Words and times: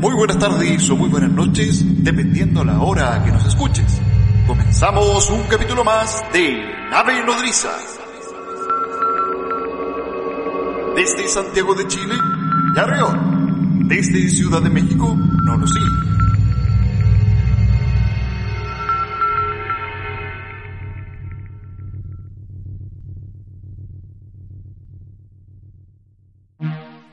Muy 0.00 0.14
buenas 0.14 0.38
tardes 0.38 0.88
o 0.88 0.96
muy 0.96 1.10
buenas 1.10 1.30
noches, 1.30 1.84
dependiendo 2.02 2.64
la 2.64 2.80
hora 2.80 3.22
que 3.22 3.30
nos 3.30 3.44
escuches. 3.44 4.00
Comenzamos 4.46 5.28
un 5.28 5.42
capítulo 5.42 5.84
más 5.84 6.24
de 6.32 6.58
Nave 6.90 7.22
Nodriza. 7.22 7.68
Desde 10.96 11.28
Santiago 11.28 11.74
de 11.74 11.86
Chile, 11.86 12.14
Yarrión. 12.74 13.88
Desde 13.88 14.26
Ciudad 14.30 14.62
de 14.62 14.70
México, 14.70 15.14
no 15.44 15.58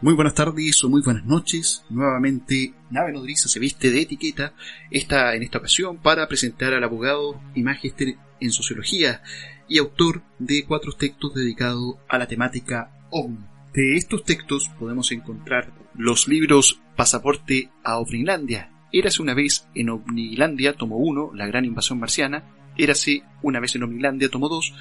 Muy 0.08 0.16
buenas 0.16 0.36
tardes 0.36 0.82
o 0.86 0.90
muy 0.90 1.02
buenas 1.02 1.26
noches. 1.26 1.84
Nuevamente, 1.90 2.74
Nave 2.90 3.12
Nodriza 3.12 3.50
se 3.50 3.60
viste 3.60 3.92
de 3.92 4.04
etiqueta. 4.04 4.54
Está 4.90 5.36
en 5.36 5.44
esta 5.44 5.58
ocasión 5.58 5.98
para 5.98 6.30
presentar 6.30 6.74
al 6.74 6.86
abogado 6.86 7.42
y 7.54 7.62
magíster 7.62 8.16
en 8.40 8.52
sociología 8.52 9.22
y 9.68 9.80
autor 9.80 10.22
de 10.40 10.64
cuatro 10.64 10.94
textos 10.94 11.34
dedicados 11.34 11.96
a 12.08 12.18
la 12.18 12.26
temática 12.26 12.90
OVNI. 13.10 13.38
De 13.74 13.98
estos 13.98 14.24
textos 14.24 14.72
podemos 14.80 15.12
encontrar 15.12 15.74
los 15.94 16.30
libros 16.30 16.80
Pasaporte 16.96 17.70
a 17.84 17.98
OVNIlandia, 17.98 18.72
Érase 18.94 19.22
una 19.22 19.34
vez 19.34 19.68
en 19.76 19.90
OVNIlandia, 19.90 20.72
tomo 20.72 20.96
1, 21.00 21.32
La 21.34 21.48
gran 21.48 21.66
invasión 21.66 22.00
marciana, 22.00 22.46
Érase 22.78 23.24
una 23.42 23.60
vez 23.60 23.76
en 23.76 23.84
OVNIlandia, 23.84 24.30
tomo 24.30 24.48
2, 24.48 24.74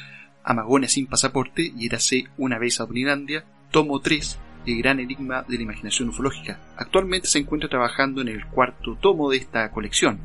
Amagonia 0.44 0.88
sin 0.88 1.08
pasaporte 1.08 1.72
y 1.76 1.86
Érase 1.86 2.26
una 2.38 2.60
vez 2.60 2.78
a 2.78 2.84
OVNIlandia, 2.84 3.44
tomo 3.72 3.98
3, 3.98 4.38
el 4.66 4.78
gran 4.78 5.00
enigma 5.00 5.44
de 5.48 5.56
la 5.56 5.62
imaginación 5.62 6.08
ufológica. 6.08 6.58
Actualmente 6.76 7.28
se 7.28 7.38
encuentra 7.38 7.68
trabajando 7.68 8.20
en 8.20 8.28
el 8.28 8.44
cuarto 8.46 8.96
tomo 9.00 9.30
de 9.30 9.38
esta 9.38 9.70
colección. 9.70 10.18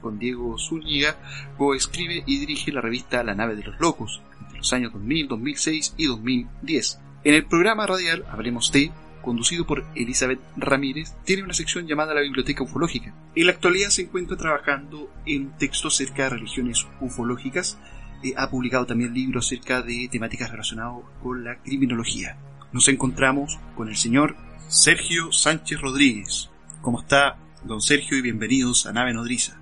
Con 0.00 0.18
Diego 0.18 0.58
Zúñiga, 0.58 1.16
coescribe 1.56 2.24
y 2.26 2.38
dirige 2.38 2.72
la 2.72 2.80
revista 2.80 3.22
La 3.22 3.34
nave 3.34 3.56
de 3.56 3.64
los 3.64 3.78
locos, 3.80 4.20
entre 4.42 4.58
los 4.58 4.72
años 4.72 4.92
2000, 4.92 5.28
2006 5.28 5.94
y 5.96 6.06
2010. 6.06 7.00
En 7.24 7.34
el 7.34 7.46
programa 7.46 7.86
radial 7.86 8.24
Hablemos 8.30 8.70
de, 8.70 8.90
conducido 9.22 9.66
por 9.66 9.86
Elizabeth 9.94 10.40
Ramírez, 10.56 11.14
tiene 11.24 11.42
una 11.42 11.54
sección 11.54 11.86
llamada 11.86 12.12
la 12.12 12.20
Biblioteca 12.20 12.64
Ufológica. 12.64 13.14
En 13.34 13.46
la 13.46 13.52
actualidad 13.52 13.88
se 13.88 14.02
encuentra 14.02 14.36
trabajando 14.36 15.10
en 15.24 15.56
textos 15.56 15.94
acerca 15.94 16.24
de 16.24 16.30
religiones 16.30 16.86
ufológicas. 17.00 17.78
Eh, 18.22 18.34
ha 18.36 18.50
publicado 18.50 18.84
también 18.84 19.14
libros 19.14 19.46
acerca 19.46 19.80
de 19.80 20.08
temáticas 20.10 20.50
relacionadas 20.50 20.96
con 21.22 21.44
la 21.44 21.56
criminología 21.62 22.36
nos 22.74 22.88
encontramos 22.88 23.60
con 23.76 23.88
el 23.88 23.94
señor 23.94 24.34
Sergio 24.66 25.30
Sánchez 25.30 25.80
Rodríguez. 25.80 26.50
¿Cómo 26.82 27.00
está, 27.00 27.36
don 27.62 27.80
Sergio? 27.80 28.18
Y 28.18 28.22
bienvenidos 28.22 28.84
a 28.86 28.92
Nave 28.92 29.14
Nodriza. 29.14 29.56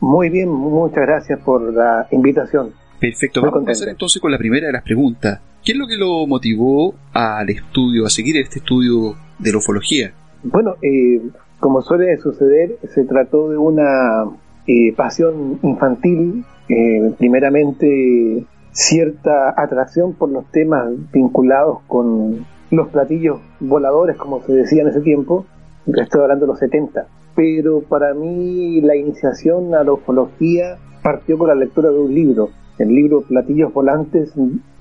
Muy 0.00 0.28
bien, 0.28 0.50
muchas 0.50 1.06
gracias 1.06 1.40
por 1.40 1.72
la 1.72 2.06
invitación. 2.10 2.74
Perfecto, 3.00 3.40
vamos 3.40 3.56
a 3.56 3.58
empezar 3.60 3.88
entonces 3.88 4.20
con 4.20 4.30
la 4.30 4.36
primera 4.36 4.66
de 4.66 4.72
las 4.74 4.82
preguntas. 4.82 5.40
¿Qué 5.64 5.72
es 5.72 5.78
lo 5.78 5.86
que 5.86 5.96
lo 5.96 6.26
motivó 6.26 6.94
al 7.14 7.48
estudio, 7.48 8.04
a 8.04 8.10
seguir 8.10 8.36
este 8.36 8.58
estudio 8.58 9.16
de 9.38 9.50
la 9.50 9.56
ufología? 9.58 10.12
Bueno, 10.42 10.74
eh, 10.82 11.22
como 11.58 11.80
suele 11.80 12.18
suceder, 12.18 12.76
se 12.92 13.04
trató 13.04 13.48
de 13.48 13.56
una 13.56 14.24
eh, 14.66 14.92
pasión 14.94 15.58
infantil, 15.62 16.44
eh, 16.68 17.14
primeramente 17.18 18.44
cierta 18.72 19.54
atracción 19.56 20.14
por 20.14 20.30
los 20.30 20.46
temas 20.50 20.90
vinculados 21.12 21.80
con 21.86 22.46
los 22.70 22.88
platillos 22.88 23.38
voladores, 23.60 24.16
como 24.16 24.42
se 24.42 24.52
decía 24.52 24.82
en 24.82 24.88
ese 24.88 25.00
tiempo, 25.00 25.46
estoy 25.86 26.22
hablando 26.22 26.46
de 26.46 26.52
los 26.52 26.58
70. 26.58 27.06
Pero 27.34 27.82
para 27.82 28.14
mí 28.14 28.80
la 28.80 28.96
iniciación 28.96 29.74
a 29.74 29.84
la 29.84 29.92
ufología 29.92 30.78
partió 31.02 31.38
con 31.38 31.48
la 31.48 31.54
lectura 31.54 31.90
de 31.90 31.98
un 31.98 32.14
libro, 32.14 32.48
el 32.78 32.88
libro 32.88 33.22
Platillos 33.22 33.72
Volantes, 33.72 34.32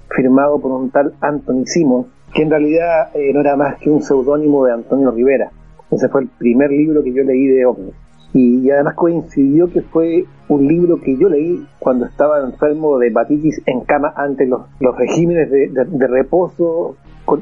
firmado 0.09 0.59
por 0.59 0.71
un 0.71 0.89
tal 0.89 1.13
Anthony 1.21 1.65
Simon, 1.65 2.07
que 2.33 2.43
en 2.43 2.49
realidad 2.49 3.09
eh, 3.13 3.31
no 3.33 3.41
era 3.41 3.55
más 3.55 3.77
que 3.79 3.89
un 3.89 4.01
seudónimo 4.01 4.65
de 4.65 4.73
Antonio 4.73 5.11
Rivera. 5.11 5.51
Ese 5.89 6.07
fue 6.07 6.21
el 6.21 6.27
primer 6.29 6.71
libro 6.71 7.03
que 7.03 7.13
yo 7.13 7.23
leí 7.23 7.47
de 7.47 7.65
ovnis 7.65 7.93
y, 8.33 8.69
además 8.71 8.95
coincidió 8.95 9.71
que 9.71 9.81
fue 9.81 10.25
un 10.51 10.67
libro 10.67 10.99
que 10.99 11.17
yo 11.17 11.29
leí 11.29 11.65
cuando 11.79 12.05
estaba 12.05 12.41
enfermo 12.41 12.99
de 12.99 13.07
hepatitis 13.07 13.61
en 13.65 13.81
cama 13.81 14.13
ante 14.15 14.45
los, 14.45 14.63
los 14.81 14.97
regímenes 14.97 15.49
de, 15.49 16.07
reposo 16.07 16.97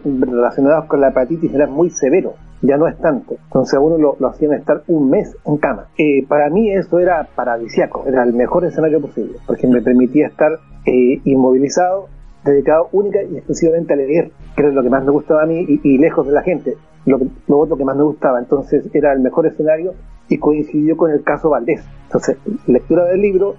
relacionados 0.06 0.86
con 0.86 1.02
la 1.02 1.09
hepatitis 1.09 1.52
eran 1.53 1.72
muy 1.72 1.90
severos, 1.90 2.36
ya 2.62 2.78
no 2.78 2.88
es 2.88 2.97
tanto. 3.00 3.38
Entonces 3.46 3.74
a 3.74 3.80
uno 3.80 3.97
lo, 3.97 4.28
hacían 4.28 4.53
estar 4.53 4.84
un 4.88 5.09
mes 5.09 5.36
en 5.46 5.58
cama. 5.58 5.88
Eh, 5.97 6.24
para 6.28 6.52
mí 6.52 6.72
eso 6.72 7.00
era 7.00 7.28
paradisiaco, 7.36 8.06
era 8.06 8.24
el 8.24 8.34
mejor 8.34 8.66
escenario 8.66 9.02
posible, 9.02 9.38
porque 9.47 9.68
me 9.68 9.81
permitía 9.81 10.28
estar 10.28 10.52
eh, 10.86 11.20
inmovilizado, 11.24 12.09
dedicado 12.46 12.90
única 12.91 13.24
y 13.24 13.38
exclusivamente 13.38 13.94
a 13.94 13.97
leer, 13.97 14.31
que 14.56 14.62
era 14.62 14.72
lo 14.72 14.84
que 14.84 14.90
más 14.90 15.03
me 15.03 15.12
gustaba 15.12 15.44
a 15.44 15.46
mí 15.47 15.66
y, 15.68 15.97
lejos 15.97 16.28
de 16.28 16.34
la 16.34 16.44
gente, 16.44 16.76
lo, 17.05 17.19
lo 17.47 17.57
otro 17.57 17.77
que 17.77 17.85
más 17.85 17.95
me 17.95 18.03
gustaba. 18.03 18.39
Entonces 18.39 18.85
era 18.93 19.13
el 19.13 19.19
mejor 19.19 19.47
escenario 19.47 19.93
y 20.29 20.37
coincidió 20.37 20.95
con 20.95 21.11
el 21.11 21.23
caso 21.23 21.49
Valdés. 21.49 21.81
Entonces, 22.05 22.37
lectura 22.67 23.05
del 23.05 23.21
libro, 23.21 23.55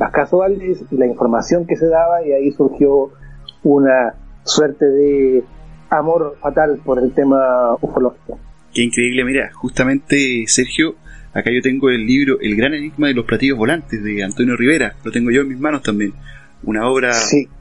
el 0.00 0.10
caso 0.10 0.38
Valdés 0.38 0.84
y 0.90 0.96
la 0.96 1.06
información 1.06 1.66
que 1.66 1.76
se 1.76 1.86
daba 1.86 2.24
y 2.26 2.32
ahí 2.32 2.50
surgió 2.52 3.10
una 3.62 4.14
suerte 4.44 4.84
de 4.84 5.44
amor 5.90 6.36
fatal 6.40 6.80
por 6.84 6.98
el 6.98 7.12
tema 7.12 7.74
ufológico. 7.80 8.38
Qué 8.74 8.82
increíble, 8.82 9.24
mira, 9.24 9.50
justamente 9.52 10.44
Sergio, 10.46 10.96
acá 11.32 11.50
yo 11.50 11.62
tengo 11.62 11.88
el 11.88 12.06
libro 12.06 12.38
El 12.40 12.56
gran 12.56 12.74
enigma 12.74 13.08
de 13.08 13.14
los 13.14 13.24
platillos 13.24 13.56
volantes 13.56 14.02
de 14.02 14.22
Antonio 14.22 14.56
Rivera, 14.56 14.94
lo 15.04 15.10
tengo 15.10 15.30
yo 15.30 15.42
en 15.42 15.48
mis 15.48 15.58
manos 15.58 15.82
también. 15.82 16.12
Una 16.64 16.88
obra 16.88 17.12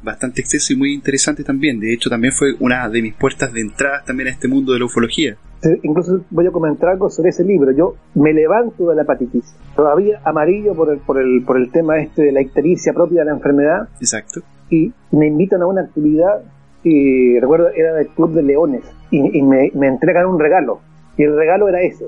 bastante 0.02 0.42
extensa 0.42 0.74
y 0.74 0.76
muy 0.76 0.94
interesante 0.94 1.44
también. 1.44 1.80
De 1.80 1.94
hecho, 1.94 2.10
también 2.10 2.34
fue 2.34 2.56
una 2.60 2.90
de 2.90 3.02
mis 3.02 3.14
puertas 3.14 3.54
de 3.54 3.62
entrada 3.62 4.04
también 4.06 4.28
a 4.28 4.32
este 4.32 4.48
mundo 4.48 4.74
de 4.74 4.80
la 4.80 4.86
ufología 4.86 5.38
incluso 5.84 6.22
voy 6.30 6.48
a 6.48 6.52
comentar 6.52 6.90
algo 6.90 7.10
sobre 7.10 7.30
ese 7.30 7.44
libro. 7.44 7.72
Yo 7.72 7.96
me 8.16 8.34
levanto 8.34 8.90
de 8.90 8.96
la 8.96 9.02
hepatitis, 9.04 9.56
todavía 9.76 10.22
amarillo 10.24 10.74
por 10.74 10.92
el, 10.92 11.00
por 11.00 11.20
el, 11.20 11.44
por 11.46 11.58
el 11.58 11.72
tema 11.72 12.00
este 12.00 12.24
de 12.24 12.32
la 12.32 12.42
ictericia 12.42 12.94
propia 12.94 13.22
de 13.22 13.26
la 13.26 13.32
enfermedad. 13.32 13.90
Exacto. 14.00 14.42
Y 14.70 14.94
me 15.12 15.28
invitan 15.28 15.62
a 15.62 15.68
una 15.68 15.82
actividad, 15.82 16.42
y 16.84 17.40
recuerdo, 17.40 17.70
era 17.70 17.94
del 17.94 18.08
Club 18.10 18.34
de 18.34 18.44
Leones, 18.44 18.84
y, 19.12 19.42
me, 19.42 19.72
me, 19.74 19.88
entregan 19.88 20.26
un 20.26 20.40
regalo. 20.40 20.82
Y 21.18 21.24
el 21.24 21.36
regalo 21.36 21.70
era 21.70 21.82
ese, 21.82 22.06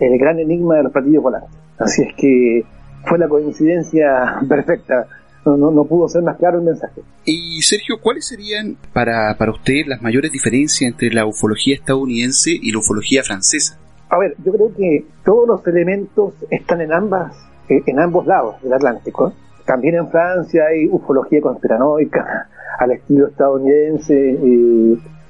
el 0.00 0.18
gran 0.18 0.38
enigma 0.38 0.76
de 0.76 0.82
los 0.84 0.92
platillos 0.92 1.22
volantes. 1.22 1.50
Así 1.78 2.02
es 2.02 2.14
que 2.14 2.64
fue 3.06 3.18
la 3.18 3.28
coincidencia 3.28 4.40
perfecta 4.48 5.06
no, 5.44 5.56
no, 5.56 5.84
pudo 5.84 6.08
ser 6.08 6.22
más 6.22 6.36
claro 6.36 6.58
el 6.58 6.64
mensaje. 6.64 7.02
Y 7.24 7.62
Sergio, 7.62 7.96
¿cuáles 8.00 8.26
serían 8.26 8.76
para, 8.92 9.34
para 9.38 9.52
usted 9.52 9.86
las 9.86 10.02
mayores 10.02 10.32
diferencias 10.32 10.90
entre 10.90 11.10
la 11.10 11.26
ufología 11.26 11.74
estadounidense 11.74 12.50
y 12.50 12.72
la 12.72 12.78
ufología 12.78 13.22
francesa? 13.22 13.78
A 14.10 14.18
ver, 14.18 14.34
yo 14.44 14.52
creo 14.52 14.74
que 14.76 15.06
todos 15.24 15.48
los 15.48 15.66
elementos 15.66 16.34
están 16.50 16.80
en 16.80 16.92
ambas, 16.92 17.34
eh, 17.68 17.82
en 17.86 18.00
ambos 18.00 18.26
lados 18.26 18.60
del 18.62 18.72
Atlántico. 18.72 19.32
También 19.64 19.94
en 19.94 20.10
Francia 20.10 20.64
hay 20.68 20.86
ufología 20.86 21.40
conspiranoica 21.40 22.48
al 22.78 22.90
estilo 22.92 23.28
estadounidense. 23.28 24.38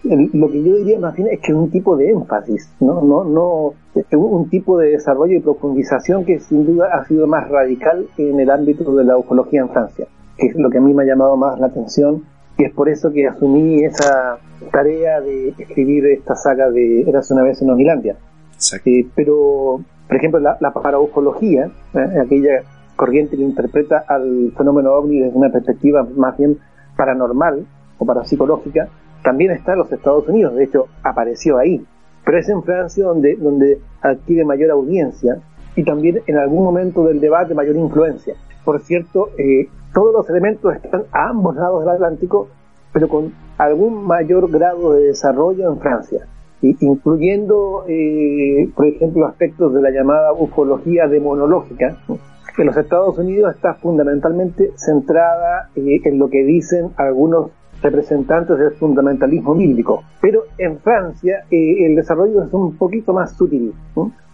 Lo 0.03 0.51
que 0.51 0.63
yo 0.63 0.77
diría 0.77 0.99
más 0.99 1.15
bien 1.15 1.29
es 1.31 1.41
que 1.41 1.53
es 1.53 1.59
un 1.59 1.71
tipo 1.71 1.95
de 1.97 2.11
énfasis, 2.11 2.73
no, 2.81 3.03
no, 3.03 3.23
no, 3.23 3.75
un 4.17 4.49
tipo 4.49 4.79
de 4.79 4.93
desarrollo 4.93 5.37
y 5.37 5.41
profundización 5.41 6.25
que 6.25 6.41
sin 6.41 6.65
duda 6.65 6.89
ha 6.95 7.05
sido 7.05 7.27
más 7.27 7.49
radical 7.51 8.07
en 8.17 8.41
el 8.41 8.51
ámbito 8.51 8.95
de 8.95 9.05
la 9.05 9.19
ufología 9.19 9.61
en 9.61 9.69
Francia, 9.69 10.07
que 10.39 10.47
es 10.47 10.57
lo 10.57 10.71
que 10.71 10.79
a 10.79 10.81
mí 10.81 10.95
me 10.95 11.03
ha 11.03 11.07
llamado 11.07 11.37
más 11.37 11.61
la 11.61 11.67
atención 11.67 12.23
y 12.61 12.65
es 12.65 12.75
por 12.75 12.89
eso 12.89 13.11
que 13.11 13.27
asumí 13.27 13.83
esa 13.85 14.39
tarea 14.71 15.21
de 15.21 15.55
escribir 15.59 16.07
esta 16.07 16.35
saga 16.35 16.71
de 16.71 17.03
Eras 17.03 17.31
una 17.31 17.43
vez 17.43 17.61
en 17.63 17.71
Onilandia. 17.71 18.17
Eh, 18.85 19.07
pero, 19.15 19.81
por 20.07 20.17
ejemplo, 20.17 20.41
la, 20.41 20.59
la 20.61 20.71
paraufología, 20.71 21.71
eh, 21.95 22.19
aquella 22.23 22.63
corriente 22.97 23.37
que 23.37 23.43
interpreta 23.43 24.05
al 24.07 24.53
fenómeno 24.57 24.93
ovni 24.93 25.21
desde 25.21 25.39
una 25.39 25.49
perspectiva 25.49 26.07
más 26.17 26.37
bien 26.37 26.59
paranormal 26.97 27.67
o 27.97 28.05
parapsicológica, 28.05 28.89
también 29.23 29.53
está 29.53 29.73
en 29.73 29.79
los 29.79 29.93
Estados 29.93 30.29
Unidos, 30.29 30.55
de 30.55 30.65
hecho 30.65 30.87
apareció 31.03 31.59
ahí, 31.59 31.85
pero 32.25 32.39
es 32.39 32.49
en 32.49 32.63
Francia 32.63 33.05
donde, 33.05 33.37
donde 33.37 33.81
adquiere 34.03 34.45
mayor 34.45 34.71
audiencia 34.71 35.39
y 35.77 35.85
también 35.85 36.21
en 36.27 36.39
algún 36.39 36.65
momento 36.65 37.05
del 37.05 37.21
debate 37.21 37.55
mayor 37.55 37.77
influencia. 37.77 38.35
Por 38.65 38.81
cierto, 38.81 39.31
eh, 39.39 39.69
todos 39.95 40.13
los 40.13 40.29
elementos 40.31 40.75
están 40.75 41.05
a 41.13 41.31
ambos 41.31 41.57
lados 41.57 41.81
del 41.81 41.91
Atlántico, 41.91 42.49
pero 42.93 43.09
con 43.09 43.33
algún 43.59 44.05
mayor 44.07 44.51
grado 44.51 44.93
de 44.95 45.07
desarrollo 45.07 45.71
en 45.71 45.79
Francia, 45.81 46.27
incluyendo, 46.61 47.85
eh, 47.89 48.71
por 48.75 48.87
ejemplo, 48.87 49.27
aspectos 49.27 49.75
de 49.75 49.83
la 49.83 49.91
llamada 49.91 50.33
ufología 50.33 51.09
demonológica. 51.09 51.97
En 52.59 52.67
los 52.67 52.77
Estados 52.77 53.17
Unidos 53.19 53.55
está 53.55 53.75
fundamentalmente 53.75 54.73
centrada 54.77 55.71
eh, 55.77 56.01
en 56.05 56.19
lo 56.19 56.29
que 56.29 56.45
dicen 56.45 56.91
algunos 56.97 57.51
representantes 57.83 58.59
del 58.59 58.73
fundamentalismo 58.73 59.55
bíblico. 59.55 60.03
Pero 60.21 60.45
en 60.59 60.79
Francia 60.79 61.45
eh, 61.51 61.87
el 61.87 61.97
desarrollo 61.97 62.45
es 62.45 62.53
un 62.53 62.77
poquito 62.77 63.13
más 63.13 63.37
sutil. 63.37 63.73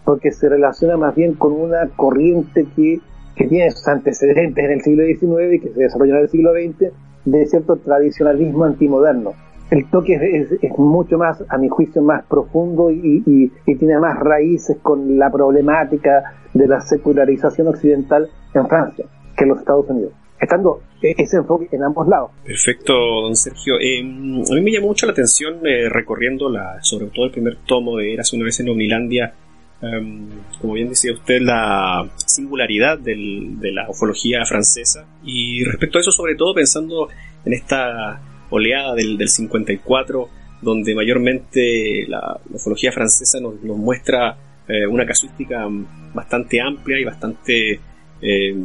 porque 0.05 0.31
se 0.31 0.47
relaciona 0.47 0.95
más 0.95 1.15
bien 1.15 1.33
con 1.33 1.51
una 1.51 1.89
corriente 1.97 2.65
que, 2.75 3.01
que 3.35 3.47
tiene 3.47 3.69
sus 3.71 3.85
antecedentes 3.89 4.63
en 4.63 4.71
el 4.71 4.81
siglo 4.81 5.03
XIX 5.03 5.53
y 5.53 5.59
que 5.59 5.73
se 5.73 5.81
desarrolló 5.81 6.15
en 6.15 6.21
el 6.21 6.29
siglo 6.29 6.53
XX 6.53 6.93
de 7.25 7.45
cierto 7.45 7.75
tradicionalismo 7.75 8.63
antimoderno. 8.63 9.33
El 9.69 9.89
toque 9.89 10.13
es, 10.15 10.77
mucho 10.77 11.17
más, 11.17 11.43
a 11.49 11.57
mi 11.57 11.67
juicio, 11.67 12.01
más 12.01 12.23
profundo 12.25 12.89
y, 12.89 13.21
y, 13.65 13.75
tiene 13.75 13.99
más 13.99 14.17
raíces 14.17 14.77
con 14.81 15.19
la 15.19 15.29
problemática 15.29 16.35
de 16.53 16.67
la 16.67 16.79
secularización 16.79 17.67
occidental 17.67 18.29
en 18.53 18.65
Francia 18.65 19.05
que 19.35 19.43
en 19.43 19.49
los 19.49 19.59
Estados 19.59 19.89
Unidos 19.89 20.13
estando 20.39 20.81
ese 21.01 21.37
enfoque 21.37 21.67
en 21.71 21.83
ambos 21.83 22.07
lados. 22.07 22.31
Perfecto, 22.43 22.93
don 22.93 23.35
Sergio. 23.35 23.75
Eh, 23.79 23.99
a 23.99 24.03
mí 24.03 24.61
me 24.61 24.71
llamó 24.71 24.87
mucho 24.87 25.05
la 25.05 25.11
atención 25.11 25.65
eh, 25.65 25.89
recorriendo 25.89 26.49
la, 26.49 26.77
sobre 26.81 27.07
todo 27.07 27.25
el 27.25 27.31
primer 27.31 27.57
tomo 27.65 27.97
de 27.97 28.13
Eras 28.13 28.33
una 28.33 28.45
vez 28.45 28.59
en 28.59 28.69
Omnilandia, 28.69 29.33
em, 29.81 30.27
como 30.59 30.73
bien 30.73 30.89
decía 30.89 31.13
usted, 31.13 31.39
la 31.41 32.09
singularidad 32.25 32.97
del, 32.97 33.59
de 33.59 33.71
la 33.71 33.89
ufología 33.89 34.45
francesa 34.45 35.05
y 35.23 35.63
respecto 35.63 35.97
a 35.97 36.01
eso 36.01 36.11
sobre 36.11 36.35
todo 36.35 36.53
pensando 36.53 37.09
en 37.45 37.53
esta 37.53 38.21
oleada 38.49 38.95
del, 38.95 39.17
del 39.17 39.29
54 39.29 40.29
donde 40.61 40.95
mayormente 40.95 42.05
la, 42.07 42.39
ufología 42.51 42.91
francesa 42.91 43.39
nos, 43.39 43.61
nos 43.61 43.77
muestra 43.77 44.37
eh, 44.67 44.85
una 44.87 45.05
casuística 45.05 45.67
bastante 46.13 46.59
amplia 46.59 46.99
y 46.99 47.03
bastante 47.03 47.79
eh, 48.21 48.55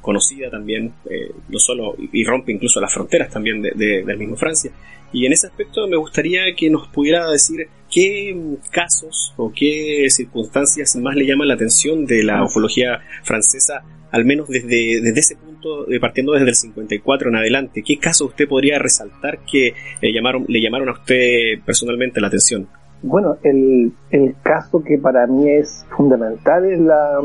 conocida 0.00 0.50
también, 0.50 0.92
eh, 1.08 1.32
no 1.48 1.58
solo, 1.58 1.94
y 1.98 2.24
rompe 2.24 2.52
incluso 2.52 2.80
las 2.80 2.92
fronteras 2.92 3.30
también 3.30 3.62
de, 3.62 4.02
del 4.04 4.18
mismo 4.18 4.36
Francia. 4.36 4.70
Y 5.12 5.24
en 5.24 5.32
ese 5.32 5.46
aspecto 5.46 5.86
me 5.88 5.96
gustaría 5.96 6.54
que 6.54 6.68
nos 6.68 6.88
pudiera 6.88 7.30
decir 7.30 7.68
qué 7.90 8.36
casos 8.70 9.32
o 9.36 9.50
qué 9.54 10.06
circunstancias 10.10 10.96
más 10.96 11.16
le 11.16 11.26
llaman 11.26 11.48
la 11.48 11.54
atención 11.54 12.04
de 12.04 12.22
la 12.22 12.44
ufología 12.44 13.00
francesa, 13.24 13.82
al 14.10 14.26
menos 14.26 14.48
desde, 14.48 15.00
desde 15.00 15.20
ese 15.20 15.36
punto, 15.36 15.90
eh, 15.90 15.98
partiendo 15.98 16.32
desde 16.32 16.48
el 16.48 16.54
54 16.54 17.30
en 17.30 17.36
adelante. 17.36 17.82
¿Qué 17.82 17.98
casos 17.98 18.28
usted 18.28 18.46
podría 18.46 18.78
resaltar 18.78 19.38
que 19.50 19.72
llamaron, 20.02 20.44
le 20.46 20.60
llamaron 20.60 20.90
a 20.90 20.92
usted 20.92 21.60
personalmente 21.64 22.20
la 22.20 22.26
atención? 22.26 22.68
Bueno, 23.00 23.38
el, 23.44 23.92
el 24.10 24.34
caso 24.42 24.82
que 24.82 24.98
para 24.98 25.26
mí 25.26 25.48
es 25.48 25.86
fundamental 25.96 26.64
es 26.70 26.80
la 26.80 27.20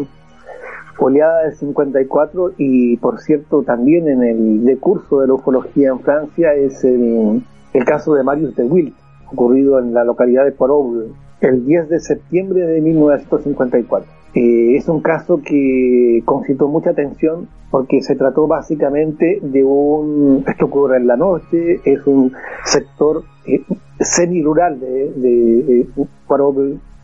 oleada 0.99 1.43
del 1.43 1.55
54 1.55 2.53
y 2.57 2.97
por 2.97 3.19
cierto 3.19 3.63
también 3.63 4.07
en 4.07 4.23
el 4.23 4.65
decurso 4.65 5.19
de 5.19 5.27
la 5.27 5.33
ufología 5.33 5.89
en 5.89 5.99
Francia 5.99 6.53
es 6.53 6.83
el, 6.83 7.43
caso 7.85 8.13
de 8.13 8.23
Marius 8.23 8.55
de 8.55 8.63
Wild, 8.63 8.93
ocurrido 9.31 9.79
en 9.79 9.93
la 9.93 10.03
localidad 10.03 10.45
de 10.45 10.51
Poitou 10.51 11.13
el 11.41 11.65
10 11.65 11.89
de 11.89 11.99
septiembre 11.99 12.61
de 12.61 12.79
1954. 12.81 14.09
Eh, 14.35 14.77
es 14.77 14.87
un 14.87 15.01
caso 15.01 15.41
que 15.45 16.23
concitó 16.25 16.67
mucha 16.67 16.91
atención 16.91 17.47
porque 17.69 18.01
se 18.01 18.15
trató 18.15 18.47
básicamente 18.47 19.39
de 19.41 19.63
un, 19.63 20.43
esto 20.47 20.65
ocurre 20.65 20.97
en 20.97 21.07
la 21.07 21.17
noche, 21.17 21.81
es 21.83 22.07
un 22.07 22.31
sector 22.63 23.23
eh, 23.45 23.61
semi-rural 23.99 24.79
de, 24.79 25.11
de, 25.15 25.87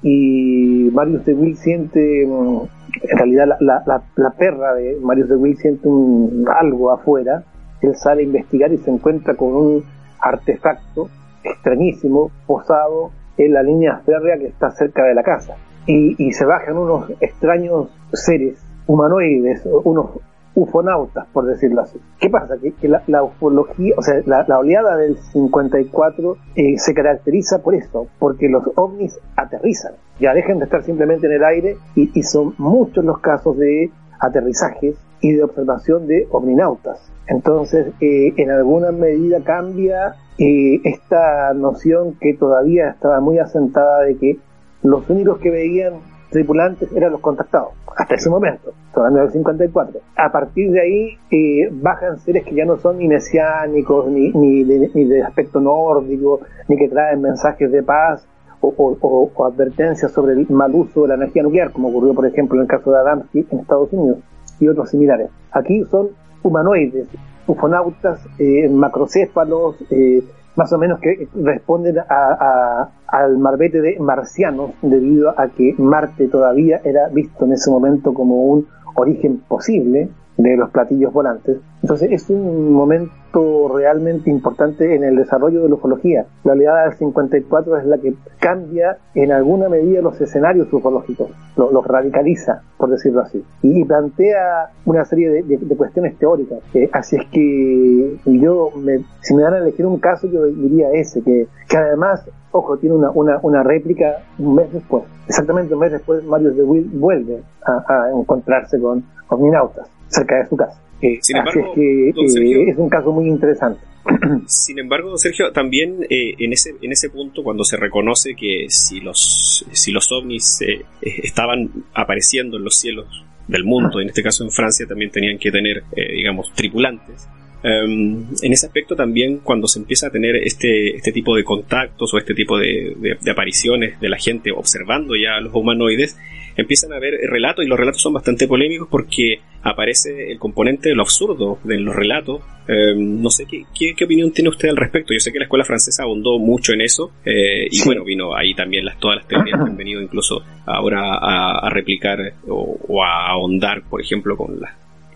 y 0.02 0.90
Marius 0.94 1.26
de 1.26 1.34
Will 1.34 1.58
siente, 1.58 2.26
mm, 2.26 2.79
en 3.02 3.18
realidad 3.18 3.58
la, 3.60 4.04
la, 4.16 4.30
perra 4.32 4.74
de 4.74 4.98
Marius 5.02 5.30
de 5.30 5.36
Will 5.36 5.58
siente 5.58 5.88
un, 5.88 6.46
algo 6.60 6.92
afuera, 6.92 7.44
él 7.82 7.96
sale 7.96 8.22
a 8.22 8.26
investigar 8.26 8.72
y 8.72 8.78
se 8.78 8.92
encuentra 8.92 9.36
con 9.36 9.56
un 9.56 9.84
artefacto 10.20 11.10
extrañísimo 11.44 12.32
posado 12.46 13.12
en 13.38 13.54
la 13.54 13.64
línea 13.64 14.02
férrea 14.06 14.38
que 14.38 14.48
está 14.48 14.72
cerca 14.72 15.04
de 15.04 15.14
la 15.14 15.24
casa. 15.24 15.56
Y, 15.86 16.16
y 16.24 16.34
se 16.34 16.46
bajan 16.46 16.78
unos 16.78 17.10
extraños 17.22 17.90
seres 18.14 18.64
humanoides, 18.86 19.66
unos 19.84 20.20
ufonautas, 20.56 21.28
por 21.34 21.46
decirlo 21.46 21.82
así. 21.82 22.00
¿Qué 22.20 22.30
pasa? 22.30 22.56
Que, 22.58 22.88
la, 22.88 23.24
ufología, 23.24 23.94
o 23.98 24.02
sea, 24.02 24.16
la, 24.26 24.60
oleada 24.60 24.98
del 24.98 25.18
54 25.18 26.38
eh, 26.56 26.78
se 26.78 26.94
caracteriza 26.94 27.60
por 27.60 27.76
eso, 27.76 28.08
porque 28.20 28.50
los 28.50 28.64
ovnis 28.76 29.20
aterrizan, 29.36 29.94
ya 30.20 30.34
dejan 30.34 30.60
de 30.60 30.66
estar 30.66 30.84
simplemente 30.84 31.28
en 31.28 31.34
el 31.34 31.44
aire 31.44 31.78
y, 31.96 32.24
son 32.24 32.54
muchos 32.58 33.04
los 33.04 33.20
casos 33.20 33.58
de 33.58 33.92
aterrizajes 34.20 34.96
y 35.22 35.34
de 35.34 35.44
observación 35.44 36.08
de 36.08 36.28
ovninautas. 36.32 37.12
Entonces, 37.28 37.94
eh, 38.02 38.34
en 38.38 38.52
alguna 38.52 38.92
medida 38.92 39.42
cambia 39.44 40.16
eh, 40.38 40.80
esta 40.84 41.54
noción 41.54 42.16
que 42.20 42.34
todavía 42.34 42.90
estaba 42.90 43.20
muy 43.20 43.40
asentada 43.40 44.04
de 44.04 44.18
que 44.18 44.38
los 44.84 45.10
únicos 45.10 45.40
que 45.40 45.50
veían 45.50 45.96
tripulantes 46.30 46.92
eran 46.94 47.12
los 47.12 47.22
contactados, 47.22 47.74
hasta 47.98 48.16
ese 48.16 48.30
momento, 48.30 48.74
hablando 48.94 49.20
del 49.22 49.32
54. 49.32 50.00
A 50.16 50.32
partir 50.32 50.72
de 50.72 50.82
ahí 50.82 51.18
eh, 51.32 51.70
bajan 51.72 52.20
seres 52.20 52.44
que 52.46 52.56
ya 52.56 52.66
no 52.66 52.78
son 52.78 52.98
ni 52.98 53.08
mesiánicos, 53.08 54.08
ni, 54.08 54.32
ni, 54.32 54.64
de, 54.64 55.24
aspecto 55.24 55.60
nórdico, 55.60 56.42
ni 56.68 56.78
que 56.78 56.90
traen 56.90 57.22
mensajes 57.22 57.72
de 57.72 57.84
paz 57.84 58.26
o, 58.62 59.32
advertencias 59.46 60.12
sobre 60.12 60.34
el 60.34 60.50
mal 60.50 60.74
uso 60.74 61.04
de 61.04 61.10
la 61.10 61.16
energía 61.16 61.44
nuclear, 61.44 61.72
como 61.72 61.90
ocurrió 61.90 62.14
por 62.14 62.26
ejemplo 62.26 62.58
en 62.58 62.64
el 62.64 62.68
caso 62.68 62.92
de 62.92 62.98
Adamski 62.98 63.48
en 63.52 63.60
Estados 63.60 63.92
Unidos 63.94 64.20
y 64.60 64.68
otros 64.68 64.90
similares. 64.90 65.30
Aquí 65.52 65.86
son 65.86 66.10
humanoides, 66.44 67.08
ufonautas, 67.48 68.20
eh, 68.38 68.70
macrocéfalos, 68.70 69.76
eh, 69.90 70.24
más 70.60 70.74
o 70.74 70.78
menos 70.78 71.00
que 71.00 71.30
responden 71.36 72.00
a, 72.00 72.90
al 73.08 73.38
marbete 73.38 73.80
de 73.80 73.98
marcianos 73.98 74.72
debido 74.82 75.30
a 75.40 75.48
que 75.48 75.74
Marte 75.78 76.28
todavía 76.28 76.82
era 76.84 77.08
visto 77.08 77.46
en 77.46 77.54
ese 77.54 77.72
momento 77.72 78.14
como 78.14 78.44
un 78.44 78.68
origen 78.96 79.38
posible 79.48 80.10
de 80.40 80.56
los 80.56 80.70
platillos 80.72 81.12
volantes. 81.12 81.58
Entonces 81.82 82.12
es 82.12 82.30
un 82.30 82.72
momento 82.72 83.72
realmente 83.76 84.30
importante 84.30 84.96
en 84.96 85.04
el 85.04 85.18
desarrollo 85.18 85.64
de 85.64 85.70
la 85.70 85.76
ufología. 85.76 86.26
La 86.46 86.54
oleada 86.54 86.84
del 86.86 86.94
54 86.94 87.78
es 87.78 87.86
la 87.86 87.98
que 87.98 88.14
cambia 88.40 88.98
en 89.16 89.34
alguna 89.34 89.68
medida 89.68 90.02
los 90.02 90.20
escenarios 90.22 90.72
ufológicos, 90.72 91.30
los 91.58 91.86
radicaliza, 91.86 92.62
por 92.78 92.90
decirlo 92.90 93.22
así, 93.22 93.44
y 93.62 93.84
plantea 93.84 94.70
una 94.86 95.04
serie 95.04 95.44
de, 95.44 95.76
cuestiones 95.76 96.18
teóricas. 96.18 96.60
así 96.94 97.18
es 97.18 97.26
que 97.32 98.18
yo, 98.26 98.72
me, 98.78 99.00
si 99.22 99.36
me 99.36 99.44
dan 99.44 99.56
a 99.56 99.58
elegir 99.58 99.86
un 99.86 100.00
caso, 100.00 100.28
yo 100.28 100.46
diría 100.46 100.90
ese, 100.94 101.22
que, 101.22 101.48
que 101.68 101.78
además 101.78 102.26
ojo, 102.52 102.78
tiene 102.78 102.96
una, 102.96 103.12
una, 103.12 103.40
una, 103.44 103.62
réplica 103.62 104.24
un 104.40 104.56
mes 104.56 104.72
después. 104.72 105.04
Exactamente 105.28 105.74
un 105.74 105.82
mes 105.82 105.92
después, 105.92 106.24
Mario 106.24 106.52
de 106.52 106.64
Will 106.64 106.90
vuelve 106.94 107.44
a, 107.64 107.84
a 107.88 108.12
encontrarse 108.12 108.80
con 108.80 109.04
Omninautas 109.28 109.99
cerca 110.10 110.38
de 110.38 110.48
su 110.48 110.58
casa. 110.58 110.82
Eh, 111.02 111.20
Sin 111.22 111.38
embargo, 111.38 111.72
es 111.72 111.76
que 111.76 112.10
eh, 112.10 112.70
es 112.70 112.78
un 112.78 112.90
caso 112.90 113.12
muy 113.12 113.28
interesante. 113.28 113.82
Sin 114.48 114.80
embargo, 114.80 115.18
Sergio, 115.18 115.52
también 115.52 116.06
eh, 116.10 116.34
en 116.38 116.52
ese 116.52 116.76
en 116.82 116.92
ese 116.92 117.10
punto 117.10 117.44
cuando 117.44 117.64
se 117.64 117.78
reconoce 117.78 118.36
que 118.36 118.66
si 118.70 119.00
los 119.00 119.66
si 119.72 119.92
los 119.92 120.12
ovnis 120.12 120.60
estaban 121.02 121.70
apareciendo 121.94 122.58
en 122.58 122.64
los 122.64 122.76
cielos 122.76 123.26
del 123.48 123.64
mundo, 123.64 124.00
en 124.02 124.10
este 124.10 124.24
caso 124.24 124.44
en 124.44 124.52
Francia, 124.52 124.86
también 124.88 125.10
tenían 125.10 125.38
que 125.38 125.52
tener, 125.52 125.84
digamos, 125.96 126.54
tripulantes. 126.54 127.28
Em, 127.62 128.26
en 128.42 128.54
ese 128.54 128.68
aspecto 128.68 128.96
también 128.96 129.40
cuando 129.40 129.68
se 129.68 129.80
empieza 129.80 130.08
a 130.08 130.10
tener 130.10 130.38
este, 130.38 130.96
este 130.96 131.12
tipo 131.12 131.36
de 131.36 131.44
contactos 131.44 132.14
o 132.14 132.18
este 132.18 132.34
tipo 132.34 132.58
de, 132.58 132.96
de, 132.98 133.32
apariciones 133.32 134.00
de 134.00 134.08
la 134.08 134.18
gente 134.18 134.52
observando 134.52 135.14
ya 135.18 135.42
los 135.42 135.54
humanoides, 135.54 136.18
empiezan 136.56 136.94
a 136.94 136.98
haber 136.98 137.16
relatos 137.30 137.66
y 137.66 137.68
los 137.68 137.80
relatos 137.80 138.02
son 138.02 138.14
bastante 138.14 138.48
polémicos 138.48 138.88
porque 138.90 139.42
aparece 139.62 140.32
el 140.32 140.40
componente 140.40 140.90
de 140.90 140.96
lo 140.96 141.04
absurdo 141.04 141.60
de 141.64 141.80
los 141.80 141.96
relatos. 141.96 142.42
Em, 142.68 143.22
no 143.22 143.30
sé 143.30 143.46
¿qué, 143.46 143.66
qué, 143.96 144.06
opinión 144.06 144.32
tiene 144.32 144.50
usted 144.50 144.70
al 144.70 144.78
respecto. 144.78 145.14
Yo 145.14 145.20
sé 145.20 145.32
que 145.32 145.40
la 145.40 145.46
escuela 145.46 145.66
francesa 145.66 146.04
abundó 146.04 146.38
mucho 146.40 146.74
en 146.74 146.82
eso 146.82 147.12
eh, 147.26 147.68
y 147.70 147.84
bueno, 147.84 148.04
vino 148.04 148.36
ahí 148.36 148.54
también 148.54 148.86
las, 148.86 149.00
todas 149.00 149.18
las 149.18 149.28
teorías 149.28 149.60
que 149.60 149.70
han 149.70 149.78
venido 149.78 150.02
incluso 150.02 150.44
ahora 150.66 151.18
a, 151.20 151.70
replicar 151.70 152.34
o, 152.48 153.04
a 153.04 153.30
ahondar, 153.30 153.84
por 153.90 154.02
ejemplo, 154.02 154.38
con 154.38 154.60
las 154.60 154.72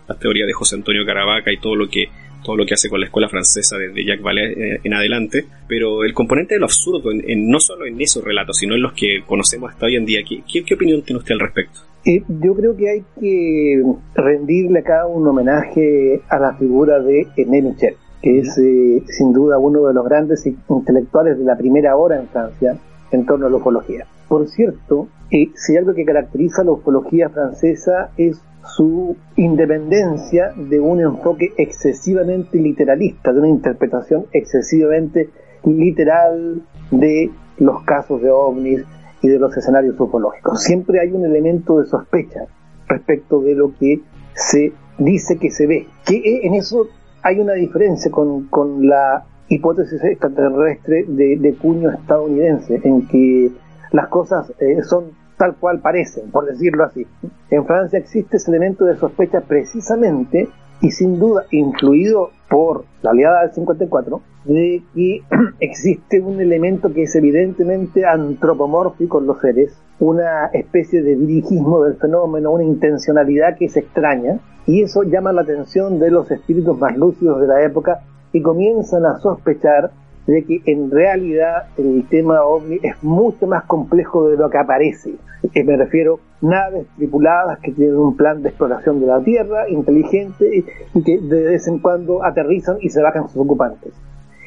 la 0.08 0.14
teorías 0.16 0.46
de 0.46 0.52
José 0.52 0.76
Antonio 0.76 1.04
Caravaca 1.06 1.52
y 1.52 1.58
todo 1.58 1.76
lo 1.76 1.88
que 1.88 2.08
todo 2.44 2.56
lo 2.56 2.64
que 2.64 2.74
hace 2.74 2.88
con 2.88 3.00
la 3.00 3.06
escuela 3.06 3.28
francesa 3.28 3.76
desde 3.76 4.04
Jacques 4.04 4.24
Vallée 4.24 4.52
eh, 4.52 4.80
en 4.84 4.94
adelante, 4.94 5.46
pero 5.66 6.04
el 6.04 6.14
componente 6.14 6.54
de 6.54 6.60
lo 6.60 6.66
absurdo, 6.66 7.10
en, 7.10 7.48
no 7.48 7.58
solo 7.58 7.86
en 7.86 8.00
esos 8.00 8.22
relatos, 8.22 8.58
sino 8.58 8.74
en 8.74 8.82
los 8.82 8.92
que 8.92 9.24
conocemos 9.26 9.72
hasta 9.72 9.86
hoy 9.86 9.96
en 9.96 10.06
día, 10.06 10.20
¿qué, 10.28 10.42
qué, 10.64 10.74
opinión 10.74 11.02
tiene 11.02 11.18
usted 11.18 11.34
al 11.34 11.40
respecto? 11.40 11.80
Eh, 12.04 12.22
yo 12.28 12.54
creo 12.54 12.76
que 12.76 12.90
hay 12.90 13.04
que 13.18 13.82
rendirle 14.14 14.80
acá 14.80 15.06
un 15.06 15.26
homenaje 15.26 16.20
a 16.28 16.38
la 16.38 16.54
figura 16.54 17.00
de 17.00 17.26
René 17.36 17.62
Michel, 17.62 17.96
que 18.22 18.38
es 18.38 18.58
eh, 18.58 19.02
sin 19.08 19.32
duda 19.32 19.58
uno 19.58 19.86
de 19.86 19.94
los 19.94 20.04
grandes 20.04 20.46
intelectuales 20.46 21.38
de 21.38 21.44
la 21.44 21.56
primera 21.56 21.96
hora 21.96 22.20
en 22.20 22.28
Francia 22.28 22.76
en 23.10 23.26
torno 23.26 23.46
a 23.46 23.50
la 23.50 23.56
ufología. 23.56 24.06
Por 24.28 24.48
cierto, 24.48 25.08
si 25.54 25.76
algo 25.76 25.94
que 25.94 26.04
caracteriza 26.04 26.64
la 26.64 26.72
ufología 26.72 27.28
francesa 27.28 28.10
es 28.16 28.40
su 28.64 29.16
independencia 29.36 30.52
de 30.56 30.80
un 30.80 31.00
enfoque 31.00 31.52
excesivamente 31.56 32.58
literalista, 32.58 33.32
de 33.32 33.40
una 33.40 33.48
interpretación 33.48 34.26
excesivamente 34.32 35.28
literal 35.64 36.62
de 36.90 37.30
los 37.58 37.82
casos 37.84 38.22
de 38.22 38.30
ovnis 38.30 38.84
y 39.22 39.28
de 39.28 39.38
los 39.38 39.56
escenarios 39.56 39.98
ufológicos. 39.98 40.62
Siempre 40.62 41.00
hay 41.00 41.10
un 41.12 41.24
elemento 41.24 41.80
de 41.80 41.86
sospecha 41.86 42.46
respecto 42.88 43.40
de 43.40 43.54
lo 43.54 43.74
que 43.78 44.00
se 44.34 44.72
dice 44.98 45.38
que 45.38 45.50
se 45.50 45.66
ve. 45.66 45.86
Que 46.06 46.40
en 46.42 46.54
eso 46.54 46.86
hay 47.22 47.40
una 47.40 47.54
diferencia 47.54 48.10
con, 48.10 48.48
con 48.48 48.86
la 48.86 49.24
hipótesis 49.48 50.02
extraterrestre 50.02 51.04
de, 51.06 51.36
de, 51.38 51.54
cuño 51.54 51.90
estadounidense, 51.90 52.80
en 52.84 53.06
que 53.08 53.50
las 53.94 54.08
cosas 54.08 54.52
eh, 54.58 54.82
son 54.82 55.12
tal 55.36 55.54
cual 55.54 55.78
parecen, 55.78 56.30
por 56.32 56.46
decirlo 56.46 56.84
así. 56.84 57.06
En 57.50 57.64
Francia 57.64 57.98
existe 57.98 58.38
ese 58.38 58.50
elemento 58.50 58.84
de 58.84 58.96
sospecha 58.96 59.40
precisamente 59.40 60.48
y 60.80 60.90
sin 60.90 61.20
duda 61.20 61.44
influido 61.52 62.30
por 62.50 62.84
la 63.02 63.12
aliada 63.12 63.42
del 63.42 63.52
54, 63.52 64.20
de 64.46 64.82
que 64.94 65.22
existe 65.60 66.20
un 66.20 66.40
elemento 66.40 66.92
que 66.92 67.04
es 67.04 67.14
evidentemente 67.14 68.04
antropomórfico 68.04 69.20
en 69.20 69.26
los 69.26 69.40
seres, 69.40 69.72
una 70.00 70.46
especie 70.46 71.00
de 71.00 71.14
dirigismo 71.14 71.84
del 71.84 71.94
fenómeno, 71.94 72.50
una 72.50 72.64
intencionalidad 72.64 73.56
que 73.56 73.66
es 73.66 73.76
extraña, 73.76 74.40
y 74.66 74.82
eso 74.82 75.04
llama 75.04 75.32
la 75.32 75.42
atención 75.42 76.00
de 76.00 76.10
los 76.10 76.30
espíritus 76.32 76.76
más 76.78 76.96
lúcidos 76.96 77.40
de 77.40 77.46
la 77.46 77.62
época 77.62 78.00
y 78.32 78.42
comienzan 78.42 79.06
a 79.06 79.20
sospechar 79.20 79.92
de 80.26 80.44
que 80.44 80.62
en 80.66 80.90
realidad 80.90 81.68
el 81.76 82.06
tema 82.08 82.42
ovni 82.42 82.78
es 82.82 83.02
mucho 83.02 83.46
más 83.46 83.64
complejo 83.64 84.28
de 84.28 84.36
lo 84.36 84.48
que 84.48 84.58
aparece. 84.58 85.14
Eh, 85.52 85.64
me 85.64 85.76
refiero 85.76 86.20
naves 86.40 86.86
tripuladas 86.96 87.58
que 87.60 87.72
tienen 87.72 87.96
un 87.96 88.16
plan 88.16 88.42
de 88.42 88.48
exploración 88.48 89.00
de 89.00 89.06
la 89.06 89.20
Tierra 89.22 89.68
inteligente 89.68 90.64
y 90.94 91.02
que 91.02 91.18
de 91.18 91.44
vez 91.44 91.68
en 91.68 91.78
cuando 91.78 92.24
aterrizan 92.24 92.76
y 92.80 92.88
se 92.88 93.02
bajan 93.02 93.28
sus 93.28 93.42
ocupantes. 93.42 93.92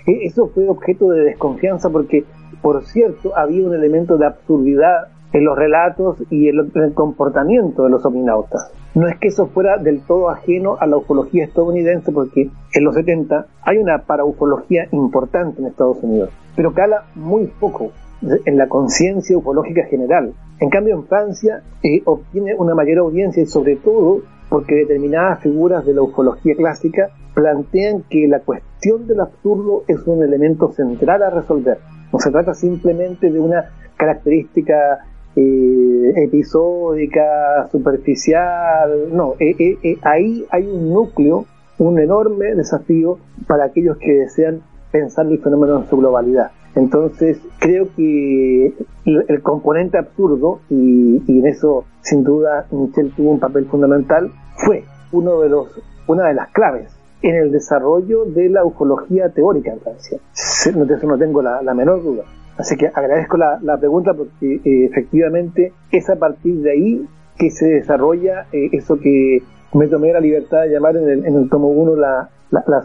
E, 0.07 0.25
eso 0.25 0.48
fue 0.48 0.67
objeto 0.67 1.10
de 1.10 1.24
desconfianza 1.24 1.89
porque, 1.89 2.24
por 2.62 2.84
cierto, 2.86 3.38
había 3.38 3.67
un 3.67 3.75
elemento 3.75 4.17
de 4.17 4.25
absurdidad 4.25 5.10
en 5.34 5.43
los 5.43 5.57
relatos 5.57 6.17
y 6.29 6.48
en 6.50 6.72
el 6.74 6.93
comportamiento 6.93 7.84
de 7.84 7.89
los 7.89 8.05
ominautas. 8.05 8.72
No 8.98 9.08
es 9.08 9.16
que 9.20 9.27
eso 9.27 9.46
fuera 9.46 9.77
del 9.77 10.01
todo 10.01 10.32
ajeno 10.32 10.75
a 10.80 10.88
la 10.88 10.98
ufología 10.98 11.46
estadounidense, 11.46 12.12
porque 12.12 12.50
en 12.74 12.84
los 12.84 12.96
70 12.96 13.46
hay 13.62 13.77
una 13.77 14.00
paraufología 14.00 14.88
importante 14.92 15.62
en 15.62 15.68
Estados 15.68 16.00
Unidos, 16.01 16.32
pero 16.56 16.74
cala 16.74 17.06
muy 17.13 17.46
poco 17.46 17.92
en 18.24 18.58
la 18.58 18.68
conciencia 18.68 19.38
ufológica 19.38 19.84
general. 19.86 20.34
En 20.60 20.72
cambio, 20.72 20.96
en 20.96 21.06
Francia 21.06 21.62
eh, 21.84 22.01
obtiene 22.06 22.56
una 22.56 22.74
mayor 22.74 22.98
audiencia 22.98 23.44
y 23.44 23.46
sobre 23.46 23.75
todo 23.75 24.22
porque 24.50 24.74
determinadas 24.74 25.42
figuras 25.42 25.86
de 25.86 25.94
la 25.94 26.01
ufología 26.01 26.56
clásica 26.56 27.12
plantean 27.36 28.04
que 28.10 28.27
la 28.27 28.39
cuestión 28.39 29.06
del 29.06 29.20
absurdo 29.20 29.84
es 29.88 30.08
un 30.08 30.24
elemento 30.24 30.72
central 30.72 31.22
a 31.22 31.30
resolver. 31.30 31.77
No 32.12 32.18
se 32.18 32.32
trata 32.32 32.56
simplemente 32.56 33.30
de 33.30 33.39
una 33.39 33.70
característica 33.96 35.06
eh, 35.39 36.13
episódica, 36.15 37.67
superficial, 37.72 39.13
no, 39.13 39.36
eh, 39.39 39.77
eh, 39.84 39.98
ahí 40.01 40.44
hay 40.50 40.65
un 40.65 40.91
núcleo, 40.91 41.46
un 41.77 42.00
enorme 42.00 42.56
desafío 42.56 43.20
para 43.46 43.65
aquellos 43.65 43.98
que 43.98 44.13
desean 44.13 44.63
pensar 44.91 45.27
el 45.27 45.38
fenómeno 45.39 45.77
en 45.77 45.88
su 45.88 45.98
globalidad. 45.98 46.50
Entonces, 46.74 47.39
creo 47.60 47.88
que 47.96 48.74
el, 49.06 49.41
componente 49.44 50.00
absurdo, 50.00 50.60
y, 50.72 51.22
en 51.27 51.46
eso 51.46 51.86
sin 52.01 52.24
duda 52.24 52.65
Michel 52.72 53.12
tuvo 53.15 53.29
un 53.29 53.39
papel 53.39 53.67
fundamental, 53.67 54.32
fue 54.56 54.86
uno 55.12 55.41
de 55.41 55.50
los, 55.50 55.67
una 56.08 56.29
de 56.29 56.34
las 56.34 56.50
claves 56.50 56.91
en 57.22 57.36
el 57.36 57.51
desarrollo 57.51 58.25
de 58.25 58.50
la 58.50 58.65
ufología 58.65 59.29
teórica 59.29 59.72
en 59.72 59.82
Francia. 59.82 60.17
De 60.65 60.94
eso 60.96 61.08
no 61.08 61.17
tengo 61.17 61.44
la 61.44 61.74
menor 61.75 62.01
duda. 62.01 62.24
Así 62.58 62.76
que 62.76 62.88
agradezco 62.88 63.38
la, 63.38 63.78
pregunta 63.78 64.14
porque 64.14 64.56
eh, 64.56 64.86
efectivamente 64.86 65.74
es 65.92 66.10
a 66.10 66.16
partir 66.16 66.56
de 66.56 66.72
ahí 66.72 67.06
que 67.38 67.52
se 67.52 67.68
desarrolla 67.68 68.48
eh, 68.52 68.70
eso 68.72 69.00
que 69.00 69.44
me 69.74 69.88
tomé 69.88 70.12
la 70.12 70.20
libertad 70.20 70.62
de 70.64 70.70
llamar 70.70 70.96
en 70.98 71.24
el, 71.24 71.50
tomo 71.50 71.68
1 71.68 71.96
la, 71.96 72.30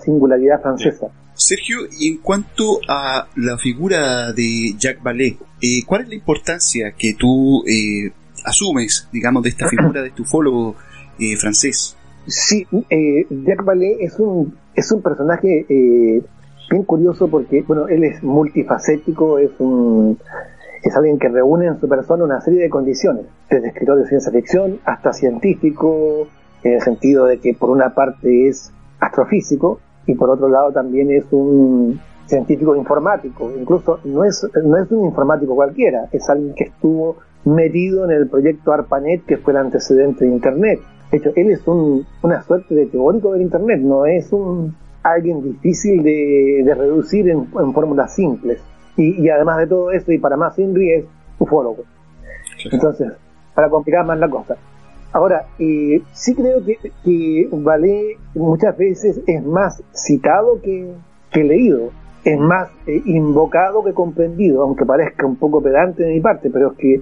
singularidad 0.05 0.61
francesa. 0.61 1.07
Sergio, 1.35 1.79
y 1.99 2.09
en 2.09 2.19
cuanto 2.19 2.81
a 2.87 3.27
la 3.37 3.57
figura 3.57 4.33
de 4.33 4.75
Jacques 4.79 5.03
Vallée, 5.03 5.39
eh, 5.63 5.83
¿cuál 5.87 6.03
es 6.03 6.09
la 6.09 6.15
importancia 6.17 6.93
que 6.93 7.15
tú 7.15 7.65
asumes, 8.45 9.09
digamos, 9.11 9.43
de 9.43 9.49
esta 9.49 9.69
figura 9.69 10.03
de 10.03 10.11
tu 10.11 10.25
ufólogo 10.25 10.77
francés? 11.41 11.97
Sí, 12.27 12.67
Jacques 12.71 13.65
Vallée 13.65 13.97
es 14.01 14.19
un, 14.19 14.55
es 14.75 14.93
un 14.93 15.01
personaje 15.01 15.65
bien 16.73 16.85
curioso 16.85 17.29
porque, 17.29 17.63
bueno, 17.63 17.89
él 17.89 18.05
es 18.05 18.23
multifacético, 18.23 19.39
es 19.39 19.53
un 19.59 20.19
es 20.83 20.97
alguien 20.97 21.19
que 21.19 21.29
reúne 21.29 21.67
en 21.67 21.79
su 21.79 21.89
persona 21.89 22.25
una 22.25 22.41
serie 22.41 22.63
de 22.63 22.69
condiciones, 22.69 23.27
desde 23.49 23.69
escritor 23.69 23.99
de 23.99 24.07
ciencia 24.07 24.33
ficción 24.33 24.81
hasta 24.85 25.13
científico, 25.13 26.27
en 26.65 26.73
el 26.73 26.81
sentido 26.81 27.27
de 27.27 27.39
que 27.39 27.55
por 27.55 27.71
una 27.71 27.95
parte 27.95 28.49
es 28.49 28.73
astrofísico 28.99 29.79
y 30.07 30.15
por 30.15 30.31
otro 30.31 30.49
lado 30.49 30.73
también 30.73 31.11
es 31.13 31.25
un 31.31 32.01
científico 32.27 32.75
informático, 32.75 33.51
incluso 33.57 34.01
no 34.05 34.25
es, 34.25 34.45
no 34.65 34.77
es 34.77 34.91
un 34.91 35.07
informático 35.07 35.55
cualquiera, 35.55 36.09
es 36.11 36.29
alguien 36.29 36.55
que 36.55 36.65
estuvo 36.65 37.17
metido 37.45 38.05
en 38.05 38.13
el 38.13 38.29
proyecto 38.29 38.73
ARPANET 38.73 39.25
que 39.25 39.37
fue 39.37 39.53
el 39.53 39.59
antecedente 39.59 40.25
de 40.25 40.31
Internet. 40.33 40.81
De 41.11 41.19
hecho, 41.19 41.31
él 41.37 41.51
es 41.51 41.67
un, 41.67 42.07
una 42.23 42.43
suerte 42.43 42.75
de 42.75 42.87
teórico 42.87 43.33
del 43.33 43.43
Internet, 43.43 43.81
no 43.83 44.07
es 44.07 44.33
un 44.33 44.75
alguien 45.03 45.43
difícil 45.43 46.03
de, 46.03 46.75
reducir 46.75 47.29
en, 47.29 47.47
fórmulas 47.73 48.15
simples. 48.15 48.61
Y, 48.97 49.29
además 49.31 49.59
de 49.59 49.67
todo 49.67 49.91
eso, 49.91 50.13
y 50.13 50.19
para 50.19 50.37
más 50.37 50.59
Inri 50.59 50.93
es 50.93 51.05
ufólogo. 51.39 51.85
Entonces, 52.71 53.13
para 53.55 53.69
complicar 53.71 54.05
más 54.05 54.19
la 54.19 54.29
cosa. 54.29 54.57
Ahora, 55.13 55.47
eh, 55.59 56.03
sí 56.13 56.35
creo 56.35 56.65
que, 56.65 56.79
que 57.05 57.49
Valé 57.53 58.17
muchas 58.35 58.77
veces 58.77 59.21
es 59.27 59.45
más 59.45 59.83
citado 59.93 60.61
que, 60.63 60.95
leído, 61.35 61.91
es 62.25 62.39
más 62.39 62.71
eh, 62.87 63.03
invocado 63.07 63.83
que 63.85 63.93
comprendido, 63.93 64.63
aunque 64.63 64.87
parezca 64.87 65.27
un 65.27 65.37
poco 65.37 65.63
pedante 65.63 66.03
de 66.03 66.15
mi 66.15 66.21
parte, 66.21 66.51
pero 66.51 66.73
es 66.73 66.79
que 66.79 67.01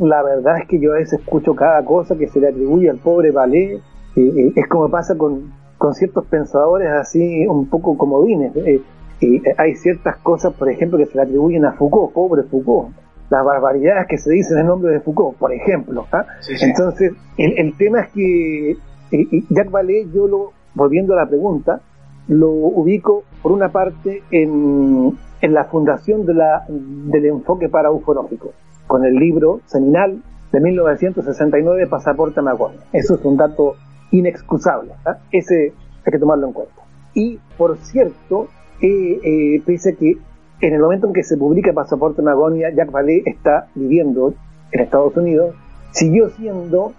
la 0.00 0.22
verdad 0.22 0.58
es 0.58 0.68
que 0.68 0.78
yo 0.78 0.92
a 0.92 0.96
veces 0.96 1.20
escucho 1.20 1.54
cada 1.54 1.84
cosa 1.84 2.16
que 2.16 2.28
se 2.28 2.40
le 2.40 2.48
atribuye 2.48 2.90
al 2.90 2.98
pobre 2.98 3.30
Valé, 3.30 3.80
eh, 4.16 4.52
es 4.54 4.66
como 4.68 4.90
pasa 4.90 5.16
con, 5.16 5.50
con 5.78 5.94
ciertos 5.94 6.26
pensadores 6.26 6.90
así 6.90 7.46
un 7.46 7.68
poco 7.68 7.96
comodines. 7.96 8.54
Eh, 8.56 8.82
y 9.20 9.42
hay 9.56 9.74
ciertas 9.74 10.18
cosas, 10.18 10.52
por 10.54 10.70
ejemplo, 10.70 10.98
que 10.98 11.06
se 11.06 11.16
le 11.16 11.22
atribuyen 11.22 11.64
a 11.64 11.72
Foucault, 11.72 12.12
pobre 12.12 12.42
Foucault. 12.44 12.90
Las 13.30 13.44
barbaridades 13.44 14.06
que 14.08 14.16
se 14.16 14.30
dicen 14.32 14.58
en 14.58 14.66
nombre 14.66 14.92
de 14.92 15.00
Foucault, 15.00 15.36
por 15.36 15.52
ejemplo. 15.52 16.06
¿ah? 16.12 16.24
Entonces, 16.60 17.12
el, 17.36 17.76
tema 17.76 18.00
es 18.02 18.08
que 18.12 18.70
eh, 18.72 19.44
Jacques 19.50 19.72
Vallée, 19.72 20.08
yo 20.12 20.28
lo, 20.28 20.52
volviendo 20.74 21.14
a 21.14 21.16
la 21.16 21.26
pregunta, 21.26 21.80
lo 22.28 22.50
ubico 22.50 23.24
por 23.42 23.52
una 23.52 23.70
parte 23.70 24.22
en, 24.30 25.16
en 25.40 25.54
la 25.54 25.64
fundación 25.64 26.26
de 26.26 26.34
la, 26.34 26.64
del 26.68 27.26
enfoque 27.26 27.68
para 27.68 27.90
ufológico, 27.90 28.52
con 28.86 29.04
el 29.04 29.14
libro 29.14 29.60
seminal 29.66 30.22
de 30.52 30.60
1969, 30.60 31.86
Pasaporte 31.86 32.40
Magonia. 32.40 32.80
Eso 32.92 33.16
es 33.16 33.24
un 33.24 33.36
dato 33.36 33.76
inexcusable. 34.10 34.92
¿ah? 35.04 35.18
Ese 35.30 35.72
hay 36.04 36.12
que 36.12 36.18
tomarlo 36.18 36.46
en 36.46 36.52
cuenta. 36.52 36.82
Y, 37.14 37.38
por 37.56 37.76
cierto, 37.78 38.48
eh, 38.80 39.20
eh, 39.22 39.62
que 39.98 40.18
en 40.60 40.74
el 40.74 40.80
momento 40.80 41.06
en 41.06 41.12
que 41.12 41.22
se 41.22 41.36
publica 41.36 41.72
Pasaporte 41.72 42.22
Magonia, 42.22 42.70
Jacques 42.70 42.92
Vallée 42.92 43.22
está 43.26 43.68
viviendo 43.74 44.34
en 44.72 44.80
Estados 44.80 45.16
Unidos, 45.16 45.54
siguió 45.92 46.30
siendo 46.30 46.92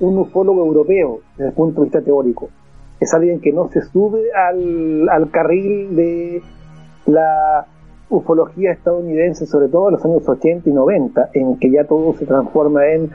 un 0.00 0.18
ufólogo 0.18 0.64
europeo 0.64 1.20
desde 1.36 1.48
el 1.48 1.54
punto 1.54 1.80
de 1.80 1.86
vista 1.86 2.02
teórico. 2.02 2.48
Es 3.00 3.12
alguien 3.12 3.40
que 3.40 3.52
no 3.52 3.68
se 3.68 3.82
sube 3.82 4.32
al, 4.32 5.08
al 5.08 5.30
carril 5.30 5.94
de 5.94 6.42
la 7.06 7.66
ufología 8.08 8.72
estadounidense, 8.72 9.46
sobre 9.46 9.68
todo 9.68 9.88
en 9.88 9.94
los 9.94 10.04
años 10.04 10.28
80 10.28 10.68
y 10.68 10.72
90, 10.72 11.30
en 11.34 11.58
que 11.58 11.70
ya 11.70 11.84
todo 11.84 12.14
se 12.14 12.26
transforma 12.26 12.86
en 12.86 13.10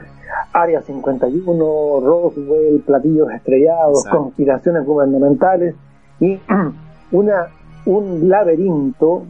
Área 0.52 0.82
51, 0.82 2.00
Roswell, 2.00 2.82
platillos 2.84 3.30
estrellados, 3.30 4.04
conspiraciones 4.10 4.84
gubernamentales 4.84 5.74
y 6.18 6.38
una, 7.12 7.46
un 7.86 8.28
laberinto 8.28 9.24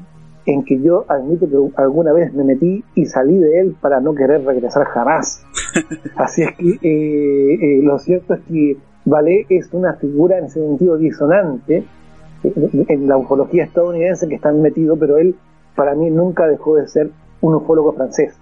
en 0.46 0.64
que 0.64 0.80
yo 0.80 1.04
admito 1.08 1.48
que 1.48 1.80
alguna 1.80 2.12
vez 2.12 2.32
me 2.32 2.44
metí 2.44 2.82
y 2.94 3.06
salí 3.06 3.38
de 3.38 3.60
él 3.60 3.76
para 3.80 4.00
no 4.00 4.14
querer 4.14 4.44
regresar 4.44 4.84
jamás. 4.86 5.44
Así 6.16 6.42
es 6.42 6.56
que 6.56 6.70
eh, 6.82 7.54
eh, 7.54 7.80
lo 7.82 7.98
cierto 7.98 8.34
es 8.34 8.40
que 8.42 8.76
Valé 9.04 9.46
es 9.48 9.72
una 9.72 9.94
figura 9.94 10.38
en 10.38 10.46
ese 10.46 10.60
sentido 10.60 10.96
disonante 10.96 11.84
eh, 12.44 12.84
en 12.88 13.08
la 13.08 13.16
ufología 13.16 13.64
estadounidense 13.64 14.28
que 14.28 14.34
está 14.34 14.52
metido, 14.52 14.96
pero 14.96 15.18
él 15.18 15.36
para 15.76 15.94
mí 15.94 16.10
nunca 16.10 16.46
dejó 16.46 16.76
de 16.76 16.86
ser 16.88 17.10
un 17.40 17.54
ufólogo 17.54 17.92
francés 17.92 18.34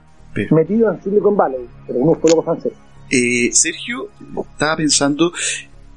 metido 0.51 0.93
en 0.93 1.03
Silicon 1.03 1.37
Valley, 1.37 1.67
pero 1.87 1.99
un 1.99 2.11
ufólogo 2.11 2.43
francés. 2.43 2.73
Eh, 3.11 3.51
Sergio, 3.53 4.09
estaba 4.53 4.77
pensando, 4.77 5.33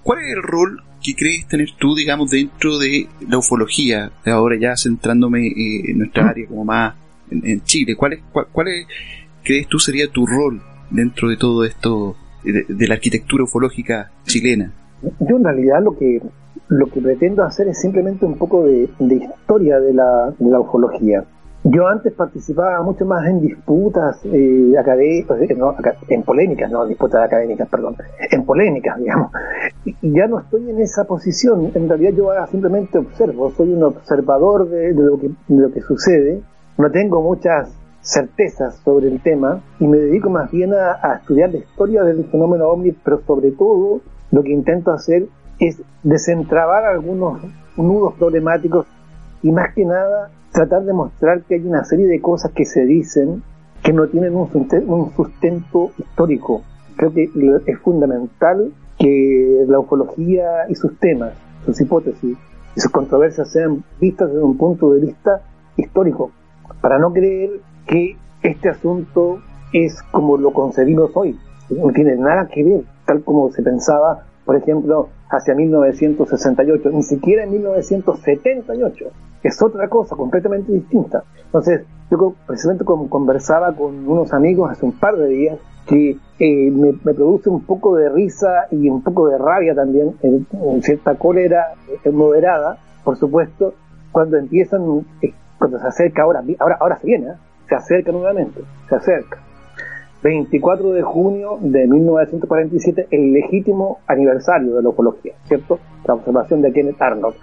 ¿cuál 0.04 0.20
es 0.20 0.34
el 0.36 0.44
rol 0.44 0.82
que 1.04 1.16
crees 1.16 1.48
tener 1.48 1.70
tú, 1.78 1.96
digamos, 1.96 2.32
dentro 2.32 2.78
de 2.78 3.08
la 3.28 3.38
ufología? 3.38 4.12
Ahora 4.26 4.56
ya 4.60 4.76
centrándome 4.76 5.48
eh, 5.48 5.92
en 5.92 6.00
nuestra 6.00 6.30
área 6.30 6.48
como 6.48 6.66
más 6.66 6.96
en, 7.32 7.62
Chile, 7.64 7.96
¿cuál 7.96 8.14
es, 8.14 8.20
cuál, 8.52 8.68
es 8.68 8.88
crees 9.44 9.68
tú 9.68 9.80
sería 9.80 10.10
tu 10.10 10.26
rol 10.26 10.62
dentro 10.90 11.30
de 11.30 11.38
todo 11.38 11.64
esto 11.64 12.16
de, 12.44 12.88
la 12.88 12.96
arquitectura 12.96 13.44
ufológica 13.44 14.12
chilena? 14.26 14.74
Yo 15.20 15.38
en 15.38 15.44
realidad 15.44 15.82
lo 15.82 15.98
que 15.98 16.22
lo 16.68 16.88
que 16.88 17.02
pretendo 17.02 17.44
hacer 17.44 17.68
es 17.68 17.82
simplemente 17.82 18.26
un 18.26 18.38
poco 18.38 18.66
de, 18.66 18.88
historia 19.00 19.80
de 19.80 19.94
la, 19.94 20.34
de 20.40 20.50
la 20.50 20.60
ufología. 20.62 21.26
Yo 21.64 21.88
antes 21.88 22.12
participaba 22.14 22.82
mucho 22.82 23.06
más 23.06 23.28
en 23.28 23.40
disputas 23.40 24.20
eh, 24.26 24.74
académicas, 24.80 25.40
eh, 25.42 25.56
en 26.10 26.24
polémicas, 26.24 26.72
no 26.72 26.88
disputas 26.88 27.24
académicas, 27.24 27.70
perdón, 27.70 27.98
en 28.32 28.46
polémicas, 28.46 28.98
digamos. 28.98 29.32
Ya 30.02 30.26
no 30.28 30.40
estoy 30.40 30.72
en 30.72 30.80
esa 30.80 31.04
posición, 31.04 31.72
en 31.76 31.88
realidad 31.88 32.14
yo 32.14 32.32
simplemente 32.50 32.98
observo, 32.98 33.52
soy 33.52 33.74
un 33.74 33.84
observador 33.84 34.70
de, 34.70 34.92
lo, 34.94 35.20
que, 35.20 35.28
de 35.28 35.62
lo 35.62 35.72
que 35.72 35.82
sucede, 35.82 36.42
no 36.80 36.90
tengo 36.90 37.22
muchas 37.22 37.72
certezas 38.02 38.78
sobre 38.78 39.10
el 39.10 39.22
tema 39.22 39.62
y 39.80 39.86
me 39.88 39.98
dedico 39.98 40.32
más 40.32 40.50
bien 40.50 40.74
a, 40.74 40.98
a 41.00 41.18
estudiar 41.18 41.52
la 41.52 41.60
historia 41.60 42.04
del 42.04 42.26
fenómeno 42.26 42.70
ovni, 42.70 42.92
pero 42.92 43.22
sobre 43.28 43.52
todo 43.52 44.02
lo 44.32 44.42
que 44.42 44.52
intento 44.52 44.92
hacer 44.92 45.28
es 45.60 45.80
desentrabar 46.02 46.86
algunos 46.86 47.40
nudos 47.78 48.16
problemáticos 48.16 48.88
y 49.44 49.52
más 49.52 49.76
que 49.76 49.86
nada 49.86 50.32
tratar 50.52 50.84
de 50.84 50.94
mostrar 50.94 51.44
que 51.44 51.56
hay 51.56 51.66
una 51.66 51.84
serie 51.84 52.08
de 52.08 52.22
cosas 52.22 52.52
que 52.52 52.66
se 52.66 52.86
dicen 52.86 53.44
que 53.84 53.94
no 53.94 54.08
tienen 54.08 54.36
un 54.36 54.50
sustento, 55.16 55.92
histórico. 55.98 56.62
Creo 56.98 57.14
que 57.14 57.30
es 57.66 57.80
fundamental 57.80 58.72
que 59.00 59.66
la 59.68 59.80
ufología 59.80 60.70
y 60.70 60.76
sus 60.76 60.98
temas, 61.00 61.34
sus 61.66 61.80
hipótesis 61.82 62.38
y 62.76 62.80
sus 62.80 62.92
controversias 62.92 63.52
sean 63.52 63.84
vistas 64.00 64.30
desde 64.30 64.44
un 64.44 64.58
punto 64.58 64.94
de 64.94 65.00
vista 65.00 65.42
histórico, 65.78 66.32
para 66.82 67.00
no 67.00 67.12
creer 67.12 67.50
que 67.88 68.18
este 68.44 68.70
asunto 68.70 69.40
es 69.74 70.02
como 70.12 70.38
lo 70.38 70.52
concebimos 70.52 71.12
hoy. 71.16 71.38
No 71.70 71.92
tiene 71.92 72.16
nada 72.18 72.48
que 72.48 72.64
ver, 72.64 72.84
tal 73.06 73.24
como 73.24 73.50
se 73.52 73.64
pensaba, 73.64 74.26
por 74.46 74.56
ejemplo, 74.56 75.10
hacia 75.30 75.56
1968, 75.56 76.90
ni 76.92 77.04
siquiera 77.04 77.44
en 77.44 77.52
1978 77.52 79.06
es 79.44 79.62
otra 79.62 79.88
cosa 79.88 80.16
completamente 80.16 80.72
distinta. 80.72 81.24
Entonces, 81.46 81.84
yo 82.10 82.34
precisamente 82.46 82.86
conversaba 82.86 83.74
con 83.74 84.08
unos 84.08 84.34
amigos 84.34 84.72
hace 84.72 84.86
un 84.86 84.94
par 84.94 85.16
de 85.16 85.28
días 85.28 85.60
que 85.88 86.18
eh, 86.40 86.72
me, 86.72 86.94
produce 86.94 87.50
un 87.50 87.64
poco 87.64 87.96
de 87.96 88.10
risa 88.10 88.68
y 88.72 88.90
un 88.90 89.02
poco 89.02 89.28
de 89.30 89.38
rabia 89.38 89.74
también, 89.74 90.16
cierta 90.82 91.16
cólera 91.16 91.74
eh, 92.04 92.10
moderada, 92.12 92.78
por 93.04 93.18
supuesto, 93.18 93.74
cuando 94.12 94.38
empiezan, 94.38 95.06
eh, 95.22 95.34
cuando 95.58 95.80
se 95.80 95.88
acerca 95.88 96.24
ahora, 96.24 96.44
ahora, 96.60 96.78
ahora 96.80 96.98
se 97.00 97.08
viene, 97.08 97.34
se 97.68 97.76
acerca 97.76 98.12
nuevamente, 98.12 98.62
se 98.90 98.96
acerca. 98.96 99.40
24 100.24 100.92
de 100.92 101.02
junio 101.02 101.58
de 101.62 101.88
1947, 101.88 103.08
el 103.12 103.34
legítimo 103.34 104.00
aniversario 104.08 104.76
de 104.76 104.84
la 104.84 104.90
ufología, 104.90 105.34
¿cierto? 105.46 105.80
La 106.06 106.14
observación 106.14 106.62
de 106.62 106.72
Kenneth 106.72 107.02
Arnold. 107.02 107.36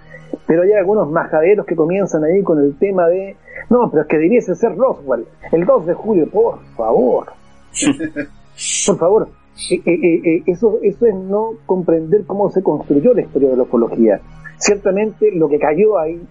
Pero 0.47 0.61
hay 0.61 0.71
algunos 0.73 1.09
majaderos 1.11 1.65
que 1.65 1.75
comienzan 1.75 2.23
ahí 2.23 2.41
con 2.43 2.59
el 2.59 2.77
tema 2.77 3.07
de, 3.07 3.35
no, 3.69 3.89
pero 3.89 4.03
es 4.03 4.07
que 4.07 4.17
debiese 4.17 4.55
ser 4.55 4.75
Roswell, 4.75 5.25
el 5.51 5.65
2 5.65 5.85
de 5.87 5.93
julio, 5.93 6.29
por 6.29 6.59
favor. 6.75 7.27
por 8.87 8.97
favor. 8.97 9.27
Eh, 9.71 9.81
eh, 9.85 10.21
eh, 10.23 10.43
eso, 10.45 10.79
eso 10.81 11.05
es 11.05 11.15
no 11.15 11.51
comprender 11.65 12.23
cómo 12.25 12.49
se 12.49 12.63
construyó 12.63 13.13
la 13.13 13.21
historia 13.21 13.49
de 13.49 13.57
la 13.57 13.63
ufología. 13.63 14.21
Ciertamente 14.57 15.31
lo 15.33 15.49
que 15.49 15.59
cayó 15.59 15.97
ahí, 15.97 16.21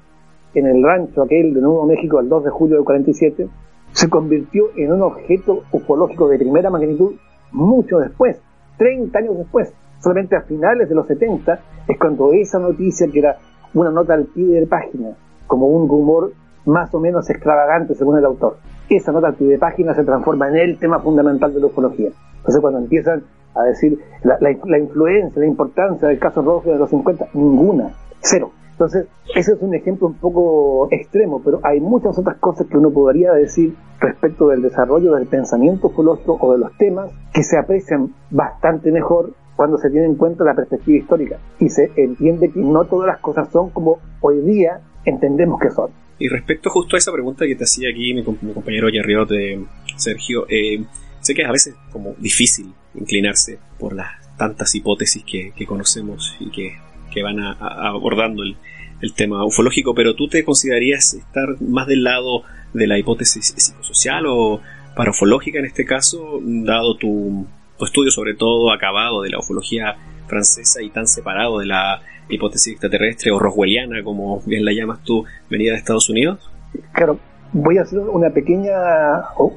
en 0.55 0.67
el 0.67 0.83
rancho 0.83 1.23
aquel 1.23 1.53
de 1.53 1.61
Nuevo 1.61 1.87
México 1.87 2.21
el 2.21 2.29
2 2.29 2.45
de 2.45 2.51
julio 2.51 2.77
del 2.77 2.85
47, 2.85 3.49
se 3.93 4.09
convirtió 4.09 4.65
en 4.77 4.93
un 4.93 5.03
objeto 5.03 5.63
ufológico 5.73 6.29
de 6.29 6.39
primera 6.39 6.71
magnitud 6.71 7.15
mucho 7.53 7.99
después, 7.99 8.41
30 8.77 9.19
años 9.19 9.39
después. 9.39 9.73
Solamente 10.01 10.37
a 10.37 10.43
finales 10.43 10.89
de 10.89 10.95
los 10.95 11.07
70 11.07 11.61
es 11.89 11.99
cuando 11.99 12.33
esa 12.33 12.59
noticia, 12.59 13.09
que 13.09 13.19
era 13.19 13.37
una 13.75 13.91
nota 13.91 14.15
al 14.15 14.27
pie 14.27 14.61
de 14.61 14.67
página, 14.67 15.11
como 15.47 15.67
un 15.67 15.89
rumor 15.89 16.33
más 16.67 16.95
o 16.95 17.01
menos 17.01 17.29
extravagante 17.31 17.95
según 17.95 18.19
el 18.19 18.25
autor. 18.25 18.59
Esa 18.89 19.13
nota 19.13 19.29
al 19.29 19.35
pie 19.35 19.49
de 19.49 19.59
página 19.59 19.95
se 19.95 20.05
transforma 20.05 20.49
en 20.49 20.57
el 20.57 20.79
tema 20.79 21.01
fundamental 21.01 21.53
de 21.53 21.61
la 21.61 21.67
ufología. 21.67 22.11
Entonces 22.37 22.61
cuando 22.61 22.79
empiezan 22.79 23.25
a 23.55 23.63
decir 23.65 23.99
la, 24.23 24.79
influencia, 24.79 25.41
la 25.41 25.47
importancia 25.47 26.09
del 26.09 26.19
caso 26.19 26.43
rojo 26.43 26.71
de 26.71 26.79
los 26.79 26.89
50, 26.91 27.29
ninguna, 27.35 27.91
cero. 28.21 28.53
Entonces, 28.79 29.07
ese 29.35 29.55
es 29.55 29.59
un 29.61 29.75
ejemplo 29.75 30.07
un 30.07 30.15
poco 30.15 30.87
extremo, 30.93 31.43
pero 31.45 31.59
hay 31.65 31.81
muchas 31.81 32.17
otras 32.17 32.37
cosas 32.37 32.69
que 32.69 32.77
uno 32.77 32.93
podría 32.93 33.33
decir 33.33 33.75
respecto 33.99 34.47
del 34.47 34.63
desarrollo 34.63 35.17
del 35.17 35.27
pensamiento 35.27 35.89
ufológico 35.89 36.39
o 36.41 36.53
de 36.53 36.61
los 36.61 36.77
temas 36.77 37.11
que 37.35 37.43
se 37.43 37.59
aprecian 37.59 38.15
bastante 38.31 38.93
mejor 38.93 39.33
cuando 39.57 39.79
se 39.79 39.91
tiene 39.91 40.07
en 40.07 40.15
cuenta 40.15 40.45
la 40.45 40.55
perspectiva 40.55 40.97
histórica 40.97 41.39
y 41.59 41.69
se 41.71 41.91
entiende 41.97 42.53
que 42.53 42.61
no 42.61 42.85
todas 42.85 43.09
las 43.09 43.19
cosas 43.19 43.51
son 43.51 43.71
como 43.71 43.99
hoy 44.21 44.43
día 44.43 44.81
entendemos 45.05 45.59
que 45.59 45.71
son. 45.71 45.91
Y 46.21 46.29
respecto 46.29 46.71
justo 46.71 46.95
a 46.95 46.99
esa 46.99 47.11
pregunta 47.11 47.47
que 47.47 47.57
te 47.57 47.65
hacía 47.65 47.89
aquí 47.91 48.15
mi, 48.15 48.23
compañero 48.23 48.87
de 49.27 49.65
Sergio, 49.97 50.47
eh, 50.49 50.85
sé 51.21 51.35
que 51.35 51.43
es 51.43 51.49
a 51.49 51.53
veces 51.53 51.75
como 51.91 52.15
difícil 52.19 52.73
inclinarse 52.95 53.59
por 53.77 53.93
las 53.93 54.37
tantas 54.37 54.73
hipótesis 54.75 55.25
que, 55.25 55.67
conocemos 55.67 56.37
y 56.39 56.51
que, 56.51 56.77
van 57.23 57.39
abordando 57.41 58.43
el, 58.43 58.57
el, 59.01 59.15
tema 59.15 59.45
ufológico, 59.45 59.95
pero 59.95 60.15
tú 60.15 60.29
te 60.29 60.45
considerarías 60.45 61.15
estar 61.15 61.61
más 61.61 61.87
del 61.87 62.05
lado 62.05 62.43
de 62.73 62.87
la 62.87 62.99
hipótesis 62.99 63.55
psicosocial 63.57 64.25
o 64.27 64.61
parafológica 64.97 65.59
en 65.59 65.65
este 65.65 65.85
caso, 65.85 66.41
dado 66.43 66.97
tu, 66.97 67.47
tu 67.79 67.85
estudio 67.85 68.11
sobre 68.11 68.35
todo 68.35 68.73
acabado 68.73 69.23
de 69.23 69.31
la 69.31 69.39
ufología 69.39 69.97
francesa 70.27 70.83
y 70.83 70.91
tan 70.91 71.07
separado 71.07 71.59
de 71.59 71.67
la 71.67 72.03
hipótesis 72.29 72.73
extraterrestre 72.73 73.31
o 73.31 73.39
roswelliana, 73.39 74.03
como 74.03 74.41
bien 74.45 74.65
la 74.65 74.73
llamas 74.73 75.03
tú, 75.03 75.25
venida 75.51 75.73
de 75.73 75.79
Estados 75.79 76.11
Unidos? 76.11 76.51
Claro, 76.93 77.19
voy 77.53 77.79
a 77.79 77.83
hacer 77.83 77.99
una 78.01 78.31
pequeña, 78.31 78.73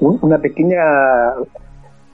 una 0.00 0.38
pequeña 0.38 0.80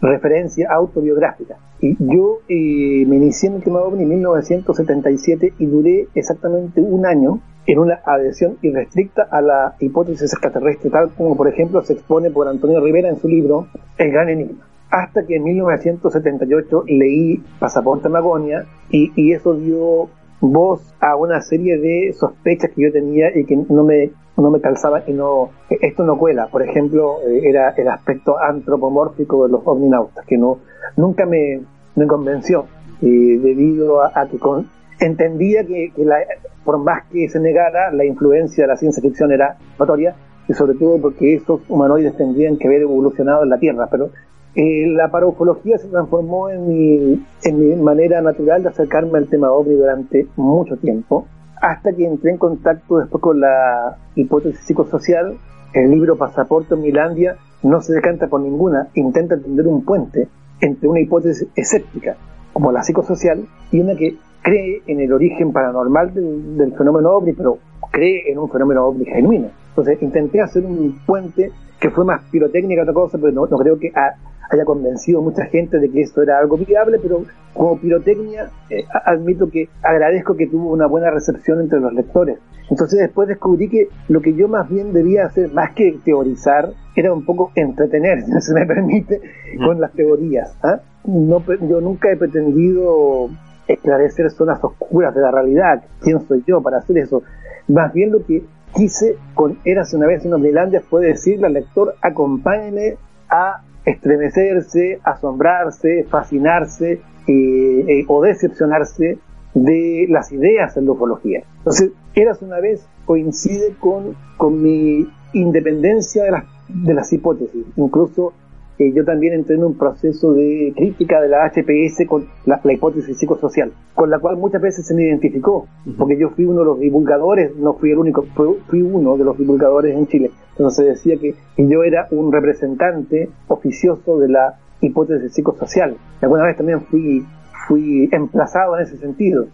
referencia 0.00 0.68
autobiográfica. 0.70 1.56
Y 1.80 1.96
yo 1.98 2.40
eh, 2.48 3.04
me 3.06 3.16
inicié 3.16 3.48
en 3.48 3.56
el 3.56 3.62
tema 3.62 3.80
OVNI 3.80 4.02
en 4.02 4.08
1977 4.08 5.54
y 5.58 5.66
duré 5.66 6.08
exactamente 6.14 6.80
un 6.80 7.06
año 7.06 7.40
en 7.66 7.78
una 7.78 8.00
adhesión 8.04 8.56
irrestricta 8.62 9.28
a 9.30 9.42
la 9.42 9.74
hipótesis 9.78 10.32
extraterrestre, 10.32 10.90
tal 10.90 11.10
como 11.10 11.36
por 11.36 11.48
ejemplo 11.48 11.82
se 11.82 11.92
expone 11.92 12.30
por 12.30 12.48
Antonio 12.48 12.80
Rivera 12.80 13.10
en 13.10 13.18
su 13.18 13.28
libro 13.28 13.66
El 13.98 14.10
Gran 14.10 14.28
Enigma 14.30 14.64
hasta 14.90 15.26
que 15.26 15.36
en 15.36 15.44
1978 15.44 16.84
leí 16.86 17.42
Pasaporte 17.58 18.08
Magonia 18.08 18.64
y, 18.90 19.12
y, 19.16 19.32
eso 19.32 19.54
dio 19.54 20.08
voz 20.40 20.94
a 21.00 21.16
una 21.16 21.40
serie 21.42 21.78
de 21.78 22.14
sospechas 22.14 22.70
que 22.74 22.84
yo 22.84 22.92
tenía 22.92 23.36
y 23.36 23.44
que 23.44 23.56
no 23.68 23.84
me, 23.84 24.12
no 24.42 24.50
me 24.50 24.60
calzaban 24.60 25.02
y 25.06 25.12
no, 25.12 25.50
esto 25.68 26.04
no 26.04 26.16
cuela. 26.18 26.46
Por 26.46 26.62
ejemplo, 26.62 27.18
eh, 27.26 27.40
era 27.44 27.70
el 27.76 27.88
aspecto 27.88 28.38
antropomórfico 28.38 29.46
de 29.46 29.52
los 29.52 29.62
omninautas, 29.64 30.24
que 30.26 30.36
no, 30.36 30.58
nunca 30.96 31.26
me, 31.26 31.60
me 31.96 32.06
convenció, 32.06 32.66
eh, 33.02 33.38
debido 33.42 34.02
a, 34.02 34.26
que 34.30 34.38
con, 34.38 34.66
entendía 35.00 35.64
que, 35.64 35.92
la, 35.96 36.16
por 36.64 36.78
más 36.78 37.04
que 37.10 37.28
se 37.28 37.40
negara, 37.40 37.92
la 37.92 38.04
influencia 38.04 38.64
de 38.64 38.68
la 38.68 38.76
ciencia 38.76 39.02
ficción 39.02 39.32
era 39.32 39.56
notoria, 39.78 40.14
y 40.48 40.54
sobre 40.54 40.74
todo 40.78 40.98
porque 41.00 41.34
esos 41.34 41.60
humanoides 41.68 42.16
tendrían 42.16 42.56
que 42.56 42.68
haber 42.68 42.82
evolucionado 42.82 43.42
en 43.42 43.50
la 43.50 43.58
Tierra, 43.58 43.88
pero 43.90 44.10
eh, 44.54 44.86
la 44.86 45.10
paraufología 45.10 45.78
se 45.78 45.88
transformó 45.88 46.48
en 46.48 46.68
mi, 46.68 47.26
en 47.44 47.58
mi 47.58 47.76
manera 47.76 48.22
natural 48.22 48.62
de 48.62 48.70
acercarme 48.70 49.18
al 49.18 49.28
tema 49.28 49.52
ovni 49.52 49.74
durante 49.74 50.26
mucho 50.36 50.76
tiempo, 50.76 51.26
hasta 51.60 51.92
que 51.92 52.06
entré 52.06 52.30
en 52.30 52.38
contacto 52.38 52.98
después 52.98 53.22
con 53.22 53.40
la 53.40 53.96
hipótesis 54.14 54.60
psicosocial. 54.60 55.36
El 55.72 55.90
libro 55.90 56.16
Pasaporte 56.16 56.76
Milandia 56.76 57.36
no 57.62 57.80
se 57.80 57.92
decanta 57.92 58.28
por 58.28 58.40
ninguna, 58.40 58.88
intenta 58.94 59.34
entender 59.34 59.66
un 59.66 59.84
puente 59.84 60.28
entre 60.60 60.88
una 60.88 61.00
hipótesis 61.00 61.48
escéptica, 61.54 62.16
como 62.52 62.72
la 62.72 62.82
psicosocial, 62.82 63.46
y 63.70 63.80
una 63.80 63.94
que 63.94 64.16
cree 64.42 64.82
en 64.86 65.00
el 65.00 65.12
origen 65.12 65.52
paranormal 65.52 66.14
del, 66.14 66.74
fenómeno 66.76 67.10
ovni, 67.10 67.32
pero 67.32 67.58
cree 67.90 68.30
en 68.30 68.38
un 68.38 68.50
fenómeno 68.50 68.86
ovni 68.86 69.04
genuino. 69.04 69.48
Entonces 69.78 70.02
intenté 70.02 70.40
hacer 70.40 70.64
un 70.64 70.98
puente 71.06 71.52
que 71.78 71.90
fue 71.90 72.04
más 72.04 72.22
pirotécnica 72.32 72.82
otra 72.82 72.94
cosa, 72.94 73.16
pero 73.16 73.32
no, 73.32 73.46
no 73.46 73.56
creo 73.58 73.78
que 73.78 73.92
a, 73.94 74.14
haya 74.50 74.64
convencido 74.64 75.20
a 75.20 75.22
mucha 75.22 75.44
gente 75.44 75.78
de 75.78 75.88
que 75.88 76.00
esto 76.00 76.20
era 76.20 76.36
algo 76.40 76.56
viable, 76.56 76.98
pero 77.00 77.22
como 77.54 77.78
pirotecnia 77.78 78.50
eh, 78.70 78.84
admito 79.04 79.48
que 79.48 79.68
agradezco 79.82 80.34
que 80.34 80.48
tuvo 80.48 80.72
una 80.72 80.88
buena 80.88 81.12
recepción 81.12 81.60
entre 81.60 81.78
los 81.78 81.92
lectores. 81.92 82.38
Entonces 82.68 82.98
después 82.98 83.28
descubrí 83.28 83.68
que 83.68 83.88
lo 84.08 84.20
que 84.20 84.34
yo 84.34 84.48
más 84.48 84.68
bien 84.68 84.92
debía 84.92 85.26
hacer, 85.26 85.52
más 85.52 85.72
que 85.74 85.96
teorizar, 86.04 86.70
era 86.96 87.12
un 87.12 87.24
poco 87.24 87.52
entretener, 87.54 88.22
si 88.26 88.40
se 88.40 88.54
me 88.54 88.66
permite, 88.66 89.20
con 89.64 89.80
las 89.80 89.92
teorías. 89.92 90.56
¿ah? 90.64 90.80
No, 91.04 91.40
yo 91.68 91.80
nunca 91.80 92.10
he 92.10 92.16
pretendido 92.16 93.28
esclarecer 93.68 94.28
zonas 94.32 94.58
oscuras 94.64 95.14
de 95.14 95.20
la 95.20 95.30
realidad. 95.30 95.84
¿Quién 96.00 96.20
soy 96.26 96.42
yo 96.48 96.60
para 96.62 96.78
hacer 96.78 96.98
eso? 96.98 97.22
Más 97.68 97.92
bien 97.92 98.10
lo 98.10 98.24
que 98.24 98.42
quise 98.74 99.16
con 99.34 99.58
Érase 99.64 99.96
una 99.96 100.06
vez 100.06 100.24
en 100.24 100.34
Omnilandia 100.34 100.80
fue 100.80 101.06
decirle 101.06 101.46
al 101.46 101.54
lector, 101.54 101.94
acompáñeme 102.02 102.96
a 103.28 103.62
estremecerse, 103.84 105.00
asombrarse, 105.02 106.04
fascinarse 106.10 107.00
eh, 107.26 108.04
o 108.08 108.22
decepcionarse 108.22 109.18
de 109.54 110.06
las 110.08 110.32
ideas 110.32 110.76
en 110.76 110.86
la 110.86 110.92
ufología. 110.92 111.42
Entonces, 111.58 111.90
Eras 112.14 112.42
una 112.42 112.60
vez 112.60 112.86
coincide 113.04 113.74
con, 113.78 114.16
con 114.36 114.62
mi 114.62 115.08
independencia 115.32 116.24
de 116.24 116.30
las, 116.32 116.44
de 116.68 116.94
las 116.94 117.12
hipótesis. 117.12 117.64
Incluso 117.76 118.32
eh, 118.78 118.92
yo 118.92 119.04
también 119.04 119.34
entré 119.34 119.56
en 119.56 119.64
un 119.64 119.76
proceso 119.76 120.32
de 120.32 120.72
crítica 120.76 121.20
de 121.20 121.28
la 121.28 121.50
HPS 121.50 122.06
con 122.06 122.28
la, 122.46 122.60
hipótesis 122.72 123.18
psicosocial, 123.18 123.72
con 123.94 124.08
la 124.08 124.20
cual 124.20 124.36
muchas 124.36 124.62
veces 124.62 124.86
se 124.86 124.94
me 124.94 125.02
identificó, 125.02 125.66
porque 125.96 126.16
yo 126.16 126.30
fui 126.30 126.44
uno 126.44 126.60
de 126.60 126.66
los 126.66 126.78
divulgadores, 126.78 127.56
no 127.56 127.74
fui 127.74 127.90
el 127.90 127.98
único, 127.98 128.24
fui, 128.68 128.82
uno 128.82 129.16
de 129.16 129.24
los 129.24 129.36
divulgadores 129.36 129.96
en 129.96 130.06
Chile. 130.06 130.30
Entonces 130.52 130.86
decía 130.86 131.16
que, 131.16 131.34
yo 131.56 131.82
era 131.82 132.06
un 132.12 132.32
representante 132.32 133.28
oficioso 133.48 134.18
de 134.20 134.28
la 134.28 134.58
hipótesis 134.80 135.34
psicosocial. 135.34 135.96
alguna 136.20 136.44
vez 136.44 136.56
también 136.56 136.82
fui, 136.82 137.24
fui 137.66 138.08
emplazado 138.12 138.76
en 138.76 138.84
ese 138.84 138.96
sentido, 138.98 139.46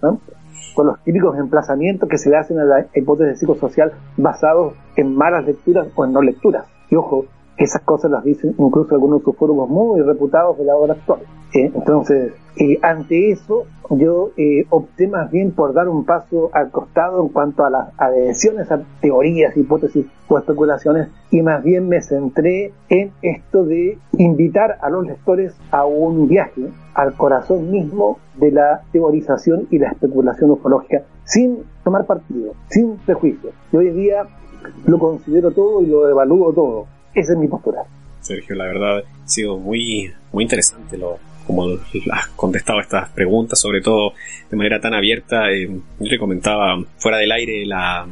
con 0.74 0.86
los 0.86 1.02
típicos 1.02 1.38
emplazamientos 1.38 2.10
que 2.10 2.18
se 2.18 2.28
le 2.28 2.36
hacen 2.36 2.58
a 2.58 2.64
la 2.64 2.86
hipótesis 2.94 3.38
psicosocial 3.38 3.92
basados 4.18 4.74
en 4.96 5.14
malas 5.14 5.46
lecturas 5.46 5.88
o 5.94 6.04
en 6.04 6.12
no 6.12 6.20
lecturas. 6.20 6.66
Y 6.90 6.96
ojo, 6.96 7.24
esas 7.56 7.82
cosas 7.82 8.10
las 8.10 8.24
dicen 8.24 8.54
incluso 8.58 8.94
algunos 8.94 9.26
ufólogos 9.26 9.68
muy 9.68 10.00
reputados 10.00 10.58
de 10.58 10.64
la 10.64 10.76
hora 10.76 10.94
actual. 10.94 11.20
¿eh? 11.54 11.70
entonces, 11.74 12.32
eh, 12.56 12.78
ante 12.82 13.30
eso, 13.30 13.64
yo 13.90 14.30
eh, 14.36 14.64
opté 14.70 15.08
más 15.08 15.30
bien 15.30 15.52
por 15.52 15.72
dar 15.72 15.88
un 15.88 16.04
paso 16.04 16.50
al 16.52 16.70
costado 16.70 17.22
en 17.22 17.28
cuanto 17.28 17.64
a 17.64 17.70
las 17.70 17.88
adhesiones 17.98 18.70
a 18.70 18.82
teorías, 19.00 19.56
hipótesis 19.56 20.06
o 20.28 20.38
especulaciones 20.38 21.08
y 21.30 21.42
más 21.42 21.62
bien 21.62 21.88
me 21.88 22.00
centré 22.00 22.72
en 22.88 23.12
esto 23.22 23.64
de 23.64 23.98
invitar 24.18 24.78
a 24.80 24.90
los 24.90 25.06
lectores 25.06 25.54
a 25.70 25.84
un 25.84 26.28
viaje 26.28 26.68
al 26.94 27.14
corazón 27.14 27.70
mismo 27.70 28.18
de 28.36 28.52
la 28.52 28.82
teorización 28.92 29.66
y 29.70 29.78
la 29.78 29.90
especulación 29.90 30.50
ufológica 30.50 31.02
sin 31.24 31.64
tomar 31.82 32.06
partido, 32.06 32.52
sin 32.68 32.96
prejuicios. 32.98 33.52
Y 33.72 33.76
hoy 33.76 33.90
día 33.90 34.26
lo 34.86 34.98
considero 34.98 35.50
todo 35.50 35.82
y 35.82 35.86
lo 35.86 36.08
evalúo 36.08 36.52
todo 36.52 36.86
esa 37.14 37.32
es 37.32 37.38
mi 37.38 37.48
postura. 37.48 37.82
Sergio, 38.20 38.54
la 38.56 38.64
verdad 38.64 38.98
ha 38.98 39.28
sido 39.28 39.58
muy, 39.58 40.10
muy 40.32 40.44
interesante 40.44 40.96
lo, 40.96 41.18
como 41.46 41.68
has 42.10 42.28
contestado 42.28 42.80
estas 42.80 43.10
preguntas, 43.10 43.60
sobre 43.60 43.80
todo 43.80 44.14
de 44.50 44.56
manera 44.56 44.80
tan 44.80 44.94
abierta. 44.94 45.50
Eh, 45.50 45.68
yo 46.00 46.08
te 46.08 46.18
comentaba 46.18 46.82
fuera 46.96 47.18
del 47.18 47.32
aire 47.32 47.66
la, 47.66 48.06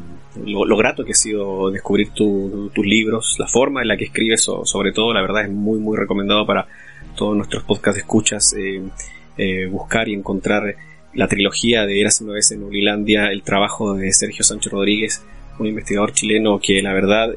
lo, 0.44 0.76
grato 0.76 1.04
que 1.04 1.12
ha 1.12 1.14
sido 1.14 1.70
descubrir 1.70 2.10
tus 2.10 2.86
libros, 2.86 3.36
la 3.38 3.46
forma 3.46 3.82
en 3.82 3.88
la 3.88 3.96
que 3.96 4.04
escribes, 4.04 4.42
sobre 4.42 4.92
todo, 4.92 5.12
la 5.12 5.22
verdad 5.22 5.44
es 5.44 5.50
muy, 5.50 5.78
muy 5.78 5.96
recomendado 5.96 6.46
para 6.46 6.66
todos 7.16 7.36
nuestros 7.36 7.62
podcast 7.64 7.98
escuchas 7.98 8.54
eh, 8.54 8.82
eh, 9.36 9.66
buscar 9.66 10.08
y 10.08 10.14
encontrar 10.14 10.74
la 11.14 11.28
trilogía 11.28 11.84
de 11.84 12.00
Eras 12.00 12.20
una 12.22 12.34
vez 12.34 12.50
en 12.52 12.62
Ulilandia, 12.62 13.30
el 13.30 13.42
trabajo 13.42 13.94
de 13.94 14.12
Sergio 14.12 14.44
Sánchez 14.44 14.72
Rodríguez, 14.72 15.24
un 15.58 15.66
investigador 15.66 16.12
chileno 16.12 16.58
que 16.58 16.80
la 16.80 16.94
verdad 16.94 17.34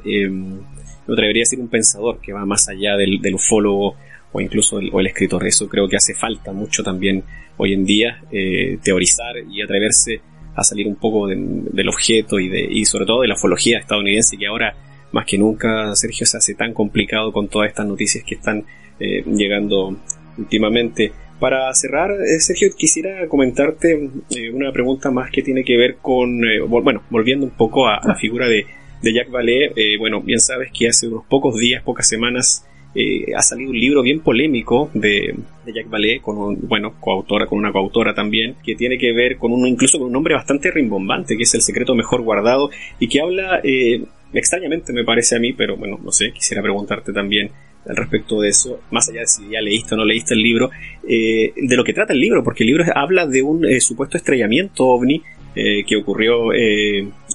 me 1.08 1.14
atrevería 1.14 1.42
a 1.42 1.46
decir 1.46 1.60
un 1.60 1.68
pensador 1.68 2.20
que 2.20 2.34
va 2.34 2.46
más 2.46 2.68
allá 2.68 2.96
del, 2.98 3.20
ufólogo 3.34 3.96
o 4.32 4.42
incluso 4.42 4.80
el, 4.80 4.90
o 4.92 5.00
el 5.00 5.08
escritor. 5.08 5.46
Eso 5.46 5.68
creo 5.68 5.88
que 5.88 5.96
hace 5.98 6.14
falta 6.14 6.52
mucho 6.52 6.84
también 6.84 7.24
hoy 7.58 7.74
en 7.74 7.86
día, 7.86 8.22
eh, 8.32 8.78
teorizar 8.84 9.36
y 9.50 9.62
atreverse 9.62 10.22
a 10.56 10.64
salir 10.64 10.88
un 10.88 10.96
poco 10.96 11.28
del 11.28 11.90
objeto 11.90 12.40
y, 12.40 12.48
de, 12.48 12.62
y 12.62 12.86
sobre 12.86 13.06
todo 13.06 13.22
de 13.22 13.28
la 13.28 13.34
ufología 13.34 13.78
estadounidense 13.78 14.38
que 14.38 14.48
ahora 14.48 14.74
más 15.12 15.26
que 15.26 15.38
nunca, 15.38 15.94
Sergio, 15.96 16.26
se 16.26 16.38
hace 16.38 16.56
tan 16.56 16.74
complicado 16.74 17.32
con 17.32 17.48
todas 17.48 17.70
estas 17.70 17.86
noticias 17.86 18.24
que 18.24 18.36
están 18.36 18.66
eh, 19.00 19.24
llegando 19.26 19.98
últimamente. 20.38 21.12
Para 21.40 21.74
cerrar, 21.74 22.12
eh, 22.12 22.40
Sergio, 22.40 22.70
quisiera 22.78 23.28
comentarte 23.28 24.10
una 24.54 24.72
pregunta 24.72 25.12
más 25.12 25.30
que 25.30 25.42
tiene 25.42 25.64
que 25.64 25.78
ver 25.78 25.98
con, 26.02 26.42
bueno, 26.68 27.04
volviendo 27.10 27.46
un 27.46 27.52
poco 27.52 27.88
a 27.88 28.02
la 28.06 28.16
figura 28.16 28.48
de, 28.48 28.66
de 29.02 29.14
Jack 29.14 29.30
Vallée, 29.30 29.72
eh, 29.76 29.98
bueno, 29.98 30.22
bien 30.22 30.40
sabes 30.40 30.72
que 30.72 30.88
hace 30.88 31.08
unos 31.08 31.26
pocos 31.26 31.58
días, 31.60 31.84
pocas 31.84 32.08
semanas, 32.08 32.66
eh, 32.96 33.34
ha 33.36 33.42
salido 33.42 33.72
un 33.72 33.80
libro 33.80 34.02
bien 34.02 34.22
polémico 34.22 34.90
de, 34.94 35.36
de 35.66 35.74
Jack 35.74 35.90
Vallée, 35.90 36.22
con 36.22 36.38
un, 36.38 36.68
bueno, 36.68 36.96
coautora, 37.00 37.46
con 37.46 37.60
una 37.60 37.72
coautora 37.72 38.14
también, 38.14 38.56
que 38.64 38.76
tiene 38.76 38.98
que 38.98 39.12
ver 39.14 39.38
con 39.38 39.52
un, 39.52 39.68
incluso 39.68 39.98
con 39.98 40.08
un 40.08 40.14
nombre 40.14 40.34
bastante 40.34 40.72
rimbombante, 40.72 41.36
que 41.36 41.44
es 41.44 41.54
El 41.54 41.62
secreto 41.62 41.94
mejor 41.94 42.22
guardado, 42.22 42.70
y 43.00 43.08
que 43.08 43.22
habla, 43.22 43.60
eh, 43.64 44.04
extrañamente 44.34 44.94
me 44.94 45.04
parece 45.04 45.36
a 45.36 45.40
mí, 45.40 45.54
pero 45.54 45.76
bueno, 45.76 46.00
no 46.02 46.12
sé, 46.12 46.32
quisiera 46.32 46.62
preguntarte 46.62 47.12
también 47.12 47.52
al 47.88 47.98
respecto 47.98 48.42
de 48.42 48.50
eso, 48.50 48.80
más 48.90 49.10
allá 49.10 49.22
de 49.22 49.28
si 49.28 49.50
ya 49.50 49.62
leíste 49.62 49.94
o 49.94 49.98
no 49.98 50.06
leíste 50.06 50.34
el 50.34 50.42
libro, 50.42 50.72
de 51.04 51.54
lo 51.78 51.84
que 51.84 51.94
trata 51.94 52.14
el 52.14 52.20
libro, 52.20 52.44
porque 52.44 52.64
el 52.64 52.68
libro 52.68 52.84
habla 52.96 53.28
de 53.28 53.44
un 53.44 53.80
supuesto 53.80 54.18
estrellamiento 54.18 54.88
ovni 54.88 55.22
que 55.54 55.96
ocurrió 55.96 56.52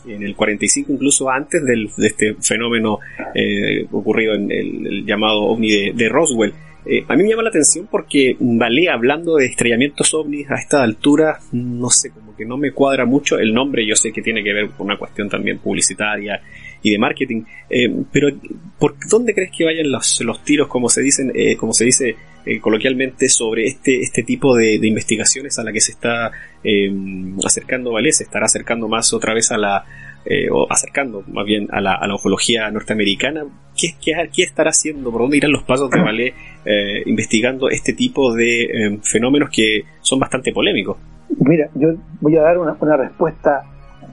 en 0.06 0.22
el 0.22 0.34
45, 0.34 0.92
incluso 0.92 1.30
antes 1.30 1.64
del, 1.64 1.90
de 1.96 2.06
este 2.06 2.34
fenómeno 2.34 2.98
eh, 3.34 3.86
ocurrido 3.90 4.34
en 4.34 4.50
el, 4.50 5.04
llamado 5.04 5.42
ovni 5.42 5.92
de, 5.92 6.08
Roswell. 6.08 6.52
Eh, 6.86 7.04
a 7.06 7.14
mí 7.14 7.24
me 7.24 7.30
llama 7.30 7.42
la 7.42 7.50
atención 7.50 7.88
porque 7.90 8.36
Valé 8.38 8.88
hablando 8.88 9.36
de 9.36 9.46
estrellamientos 9.46 10.14
ovnis 10.14 10.50
a 10.50 10.56
esta 10.56 10.82
altura, 10.82 11.38
no 11.52 11.90
sé, 11.90 12.10
como 12.10 12.34
que 12.34 12.46
no 12.46 12.56
me 12.56 12.72
cuadra 12.72 13.04
mucho 13.04 13.38
el 13.38 13.52
nombre, 13.52 13.86
yo 13.86 13.94
sé 13.94 14.12
que 14.12 14.22
tiene 14.22 14.42
que 14.42 14.52
ver 14.52 14.70
con 14.70 14.86
una 14.86 14.96
cuestión 14.96 15.28
también 15.28 15.58
publicitaria 15.58 16.40
y 16.82 16.92
de 16.92 16.98
marketing, 16.98 17.42
eh, 17.68 17.90
pero 18.10 18.28
¿por 18.78 18.94
dónde 19.10 19.34
crees 19.34 19.50
que 19.56 19.64
vayan 19.64 19.90
los, 19.90 20.22
los 20.22 20.42
tiros, 20.42 20.68
como 20.68 20.88
se 20.88 21.02
dicen, 21.02 21.32
como 21.58 21.74
se 21.74 21.84
dice 21.84 22.16
coloquialmente, 22.60 23.28
sobre 23.28 23.66
este, 23.66 24.00
este 24.00 24.22
tipo 24.22 24.56
de, 24.56 24.74
investigaciones 24.82 25.58
a 25.58 25.64
la 25.64 25.72
que 25.72 25.80
se 25.80 25.92
está 25.92 26.30
acercando 27.44 27.92
Valé? 27.92 28.12
Se 28.12 28.24
estará 28.24 28.46
acercando 28.46 28.88
más 28.88 29.12
otra 29.12 29.34
vez 29.34 29.50
a 29.52 29.58
la 29.58 29.84
eh, 30.26 30.50
o 30.52 30.70
acercando 30.70 31.24
más 31.32 31.46
bien 31.46 31.68
a 31.72 31.80
la, 31.80 31.94
a 31.94 32.06
la 32.06 32.14
ufología 32.14 32.70
norteamericana, 32.70 33.46
¿qué, 33.74 33.94
qué, 34.02 34.42
estará 34.42 34.68
haciendo? 34.68 35.10
¿Por 35.10 35.22
dónde 35.22 35.38
irán 35.38 35.50
los 35.50 35.62
pasos 35.62 35.90
de 35.90 35.98
Valé 35.98 36.34
eh, 36.66 37.02
investigando 37.06 37.70
este 37.70 37.94
tipo 37.94 38.34
de 38.34 38.64
eh, 38.64 38.98
fenómenos 39.02 39.48
que 39.48 39.84
son 40.02 40.18
bastante 40.18 40.52
polémicos? 40.52 40.98
Mira, 41.38 41.70
yo 41.74 41.94
voy 42.20 42.36
a 42.36 42.42
dar 42.42 42.58
una, 42.58 42.76
una 42.78 42.98
respuesta 42.98 43.62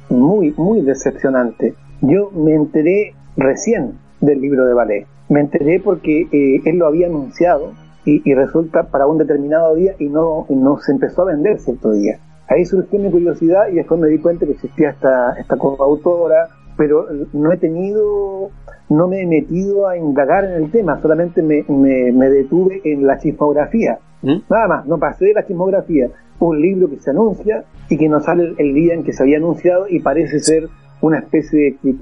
muy, 0.10 0.52
muy 0.56 0.80
decepcionante. 0.80 1.74
Yo 2.00 2.32
me 2.32 2.54
enteré 2.54 3.14
recién 3.36 4.00
del 4.22 4.40
libro 4.40 4.66
de 4.66 4.74
Valé. 4.74 5.08
Me 5.28 5.42
enteré 5.42 5.82
porque 5.82 6.26
él 6.32 6.78
lo 6.78 6.88
había 6.88 7.08
anunciado 7.08 7.74
y, 8.08 8.22
y, 8.24 8.34
resulta 8.34 8.84
para 8.84 9.06
un 9.06 9.18
determinado 9.18 9.76
día 9.76 9.94
y 10.00 10.08
no, 10.08 10.46
y 10.48 10.56
no 10.56 10.78
se 10.78 10.94
empezó 10.94 11.24
a 11.24 11.26
vender 11.26 11.60
cierto 11.60 11.92
día. 11.92 12.20
Ahí 12.48 12.64
surgió 12.64 12.98
mi 13.00 13.12
curiosidad 13.12 13.68
y 13.70 13.76
después 13.76 14.00
me 14.00 14.08
di 14.08 14.20
cuenta 14.20 14.46
que 14.46 14.54
existía 14.54 14.92
esta, 14.92 15.34
esta 15.34 15.58
coautora, 15.58 16.48
pero 16.78 17.06
no 17.34 17.52
he 17.52 17.58
tenido, 17.58 18.50
no 18.90 19.08
me 19.10 19.24
he 19.24 19.28
metido 19.28 19.90
a 19.90 19.98
indagar 19.98 20.46
en 20.46 20.64
el 20.64 20.72
tema, 20.72 21.02
solamente 21.02 21.42
me, 21.42 21.66
me, 21.68 22.30
detuve 22.30 22.80
en 22.86 23.06
la 23.06 23.18
chismografía. 23.18 24.00
¿Mm? 24.22 24.38
Nada 24.50 24.68
más, 24.68 24.86
no 24.86 24.98
pasé 24.98 25.26
de 25.26 25.34
la 25.34 25.46
chismografía. 25.46 26.10
Un 26.40 26.62
libro 26.62 26.90
que 26.90 27.00
se 27.02 27.10
anuncia 27.10 27.66
y 27.90 27.98
que 27.98 28.08
no 28.08 28.22
sale 28.22 28.54
el 28.58 28.74
día 28.74 28.94
en 28.94 29.04
que 29.04 29.12
se 29.12 29.24
había 29.24 29.38
anunciado 29.38 29.88
y 29.90 30.00
parece 30.00 30.40
ser 30.40 30.70
una 31.02 31.20
especie 31.20 31.78
de 31.82 31.94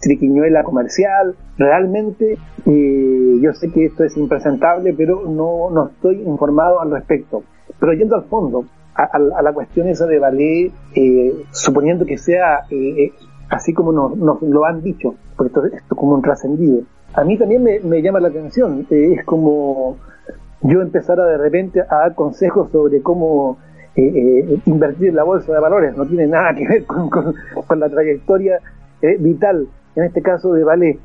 triquiñuela 0.00 0.62
comercial. 0.64 1.34
Realmente 1.58 2.38
eh, 2.66 3.38
yo 3.40 3.52
sé 3.52 3.70
que 3.70 3.86
esto 3.86 4.04
es 4.04 4.16
impresentable, 4.16 4.94
pero 4.96 5.22
no, 5.26 5.70
no 5.70 5.88
estoy 5.88 6.22
informado 6.22 6.80
al 6.80 6.90
respecto. 6.90 7.42
Pero 7.78 7.92
yendo 7.92 8.16
al 8.16 8.24
fondo, 8.24 8.64
a, 8.96 9.42
la 9.42 9.52
cuestión 9.52 9.88
esa 9.88 10.06
de 10.06 10.18
ballet, 10.18 10.72
eh, 10.94 11.34
suponiendo 11.52 12.06
que 12.06 12.16
sea 12.16 12.60
eh, 12.70 13.04
eh, 13.04 13.12
así 13.50 13.74
como 13.74 13.92
nos, 13.92 14.40
lo 14.42 14.64
han 14.64 14.82
dicho, 14.82 15.14
porque 15.36 15.48
esto, 15.48 15.66
es 15.66 15.82
como 15.88 16.14
un 16.14 16.22
trascendido. 16.22 16.80
A 17.14 17.24
mí 17.24 17.38
también 17.38 17.62
me, 17.62 18.02
llama 18.02 18.20
la 18.20 18.28
atención, 18.28 18.86
es 18.90 19.24
como 19.24 19.96
yo 20.62 20.82
empezara 20.82 21.24
de 21.26 21.38
repente 21.38 21.80
a 21.80 21.96
dar 21.96 22.14
consejos 22.14 22.70
sobre 22.70 23.00
cómo 23.02 23.58
invertir 24.66 25.08
en 25.08 25.16
la 25.16 25.24
bolsa 25.24 25.54
de 25.54 25.60
valores, 25.60 25.96
no 25.96 26.04
tiene 26.04 26.26
nada 26.26 26.54
que 26.54 26.68
ver 26.68 26.84
con 26.84 27.80
la 27.80 27.88
trayectoria 27.88 28.60
vital, 29.20 29.68
en 29.96 30.04
este 30.04 30.22
caso 30.22 30.52
de 30.52 30.64
ballet. 30.64 30.98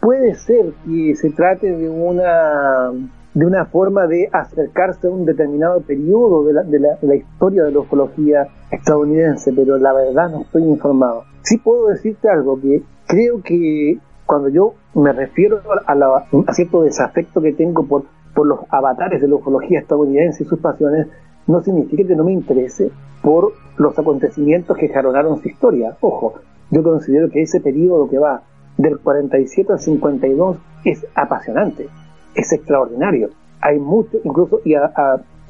puede 0.00 0.34
ser 0.34 0.72
que 0.86 1.16
se 1.16 1.30
trate 1.30 1.76
de 1.76 1.88
una 1.88 2.92
de 3.36 3.44
una 3.44 3.66
forma 3.66 4.06
de 4.06 4.30
acercarse 4.32 5.06
a 5.06 5.10
un 5.10 5.26
determinado 5.26 5.82
periodo 5.82 6.42
de 6.44 6.54
la, 6.54 6.62
de 6.62 6.78
la, 6.78 7.14
historia 7.14 7.64
de 7.64 7.70
la 7.70 7.80
ufología 7.80 8.46
estadounidense, 8.70 9.52
pero 9.52 9.76
la 9.76 9.92
verdad 9.92 10.30
no 10.30 10.40
estoy 10.40 10.62
informado. 10.62 11.24
Sí 11.42 11.58
puedo 11.58 11.88
decirte 11.88 12.30
algo, 12.30 12.58
que 12.58 12.82
creo 13.06 13.42
que 13.42 13.98
cuando 14.24 14.48
yo 14.48 14.72
me 14.94 15.12
refiero 15.12 15.60
a, 15.86 16.52
cierto 16.54 16.82
desafecto 16.82 17.42
que 17.42 17.52
tengo 17.52 17.86
por, 17.86 18.04
por 18.34 18.46
los 18.46 18.60
avatares 18.70 19.20
de 19.20 19.28
la 19.28 19.34
ufología 19.34 19.80
estadounidense 19.80 20.44
y 20.44 20.46
sus 20.46 20.58
pasiones, 20.58 21.06
no 21.46 21.60
significa 21.62 22.04
que 22.08 22.16
no 22.16 22.24
me 22.24 22.32
interese 22.32 22.90
por 23.22 23.52
los 23.76 23.98
acontecimientos 23.98 24.78
que 24.78 24.88
jaronaron 24.88 25.42
su 25.42 25.48
historia. 25.48 25.94
Ojo, 26.00 26.36
yo 26.70 26.82
considero 26.82 27.30
que 27.30 27.42
ese 27.42 27.60
periodo 27.60 28.08
que 28.08 28.18
va 28.18 28.42
del 28.76 28.98
47 28.98 29.72
al 29.72 29.78
52 29.78 30.56
es 30.84 31.06
apasionante 31.14 31.88
es 32.34 32.52
extraordinario. 32.52 33.30
Hay 33.60 33.78
mucho, 33.78 34.18
incluso, 34.22 34.60
y 34.64 34.74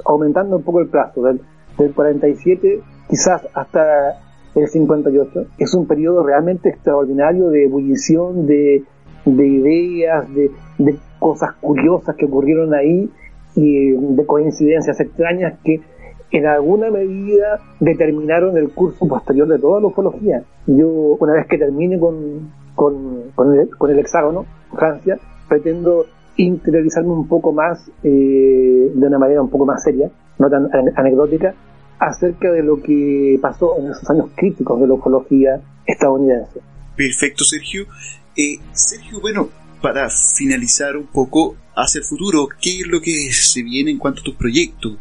aumentando 0.04 0.56
un 0.56 0.62
poco 0.62 0.80
el 0.80 0.88
plazo, 0.88 1.22
del, 1.22 1.40
del 1.76 1.92
47 1.92 2.80
quizás 3.08 3.46
hasta 3.54 4.20
el 4.54 4.68
58, 4.68 5.46
es 5.58 5.74
un 5.74 5.86
periodo 5.86 6.22
realmente 6.22 6.70
extraordinario 6.70 7.50
de 7.50 7.64
ebullición, 7.64 8.46
de, 8.46 8.84
de 9.24 9.46
ideas, 9.46 10.32
de, 10.34 10.50
de 10.78 10.96
cosas 11.18 11.54
curiosas 11.60 12.16
que 12.16 12.24
ocurrieron 12.24 12.72
ahí 12.74 13.10
y 13.54 13.90
de 13.92 14.26
coincidencias 14.26 14.98
extrañas 15.00 15.58
que 15.62 15.80
en 16.30 16.46
alguna 16.46 16.90
medida 16.90 17.60
determinaron 17.80 18.56
el 18.56 18.70
curso 18.70 19.06
posterior 19.06 19.48
de 19.48 19.58
toda 19.58 19.80
la 19.80 19.86
ufología. 19.88 20.42
Yo, 20.66 20.88
una 20.88 21.34
vez 21.34 21.46
que 21.46 21.58
termine 21.58 21.98
con, 21.98 22.52
con, 22.74 23.32
el, 23.90 23.98
hexágono, 23.98 24.46
Francia, 24.74 25.18
pretendo 25.48 26.06
interiorizarme 26.36 27.10
un 27.10 27.28
poco 27.28 27.52
más, 27.52 27.90
eh, 28.02 28.92
de 28.94 29.06
una 29.06 29.18
manera 29.18 29.40
un 29.40 29.50
poco 29.50 29.64
más 29.64 29.82
seria, 29.82 30.10
no 30.38 30.50
tan 30.50 30.68
anecdótica, 30.96 31.54
acerca 31.98 32.50
de 32.52 32.62
lo 32.62 32.82
que 32.82 33.38
pasó 33.40 33.78
en 33.78 33.90
esos 33.90 34.08
años 34.10 34.28
críticos 34.34 34.80
de 34.80 34.86
la 34.86 34.94
ufología 34.94 35.60
estadounidense. 35.86 36.60
Perfecto, 36.94 37.44
Sergio. 37.44 37.86
Eh, 38.36 38.58
Sergio, 38.72 39.20
bueno, 39.20 39.48
para 39.80 40.08
finalizar 40.10 40.96
un 40.96 41.06
poco 41.06 41.56
hacia 41.74 42.00
el 42.00 42.04
futuro, 42.04 42.48
¿qué 42.60 42.80
es 42.80 42.86
lo 42.86 43.00
que 43.00 43.32
se 43.32 43.62
viene 43.62 43.90
en 43.90 43.98
cuanto 43.98 44.20
a 44.20 44.24
tus 44.24 44.34
proyectos? 44.34 44.98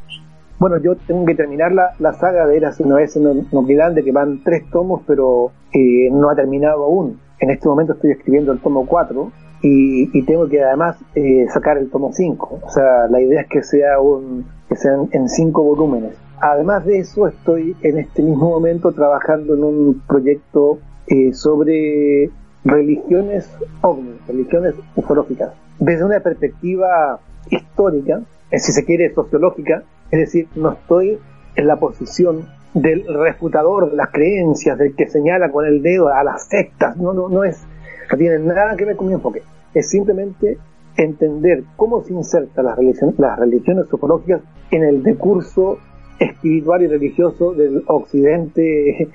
Bueno, 0.57 0.77
yo 0.77 0.95
tengo 0.95 1.25
que 1.25 1.35
terminar 1.35 1.73
la, 1.73 1.91
la 1.99 2.13
saga 2.13 2.47
de 2.47 2.57
Eras 2.57 2.79
una 2.79 2.95
vez 2.95 3.15
en 3.17 3.25
de 3.25 4.03
que 4.03 4.11
van 4.11 4.41
tres 4.43 4.69
tomos, 4.71 5.01
pero 5.05 5.51
eh, 5.73 6.09
no 6.11 6.29
ha 6.29 6.35
terminado 6.35 6.85
aún. 6.85 7.19
En 7.39 7.49
este 7.49 7.67
momento 7.67 7.93
estoy 7.93 8.11
escribiendo 8.11 8.53
el 8.53 8.59
tomo 8.59 8.85
4 8.85 9.31
y, 9.61 10.17
y 10.17 10.25
tengo 10.25 10.47
que 10.47 10.63
además 10.63 10.97
eh, 11.15 11.45
sacar 11.53 11.77
el 11.77 11.89
tomo 11.89 12.13
5. 12.13 12.59
O 12.63 12.69
sea, 12.69 13.07
la 13.09 13.19
idea 13.19 13.41
es 13.41 13.47
que 13.47 13.63
sea 13.63 13.99
un 13.99 14.45
que 14.69 14.75
sean 14.75 15.09
en 15.11 15.29
cinco 15.29 15.63
volúmenes. 15.63 16.15
Además 16.39 16.85
de 16.85 16.99
eso, 16.99 17.27
estoy 17.27 17.75
en 17.81 17.99
este 17.99 18.21
mismo 18.21 18.49
momento 18.49 18.91
trabajando 18.91 19.55
en 19.55 19.63
un 19.63 20.01
proyecto 20.07 20.79
eh, 21.07 21.33
sobre 21.33 22.29
religiones 22.63 23.49
ovni, 23.81 24.15
religiones 24.27 24.73
ufológicas, 24.95 25.51
desde 25.79 26.03
una 26.03 26.19
perspectiva 26.19 27.19
histórica, 27.49 28.21
si 28.59 28.71
se 28.71 28.85
quiere 28.85 29.13
sociológica, 29.13 29.83
es 30.11 30.19
decir, 30.19 30.47
no 30.55 30.73
estoy 30.73 31.19
en 31.55 31.67
la 31.67 31.77
posición 31.77 32.47
del 32.73 33.05
refutador 33.07 33.89
de 33.89 33.97
las 33.97 34.11
creencias, 34.11 34.77
del 34.77 34.95
que 34.95 35.07
señala 35.07 35.51
con 35.51 35.65
el 35.65 35.81
dedo 35.81 36.09
a 36.09 36.23
las 36.23 36.47
sectas, 36.47 36.97
no, 36.97 37.13
no, 37.13 37.29
no 37.29 37.43
es, 37.43 37.65
no 38.11 38.17
tiene 38.17 38.39
nada 38.39 38.75
que 38.75 38.85
ver 38.85 38.95
con 38.95 39.07
mi 39.07 39.13
enfoque, 39.13 39.41
es 39.73 39.89
simplemente 39.89 40.57
entender 40.97 41.63
cómo 41.75 42.01
se 42.03 42.13
insertan 42.13 42.65
las 42.65 42.77
religiones, 42.77 43.19
las 43.19 43.39
religiones 43.39 43.87
en 44.71 44.83
el 44.83 45.03
decurso 45.03 45.77
espiritual 46.19 46.83
y 46.83 46.87
religioso 46.87 47.53
del 47.53 47.83
occidente 47.87 49.09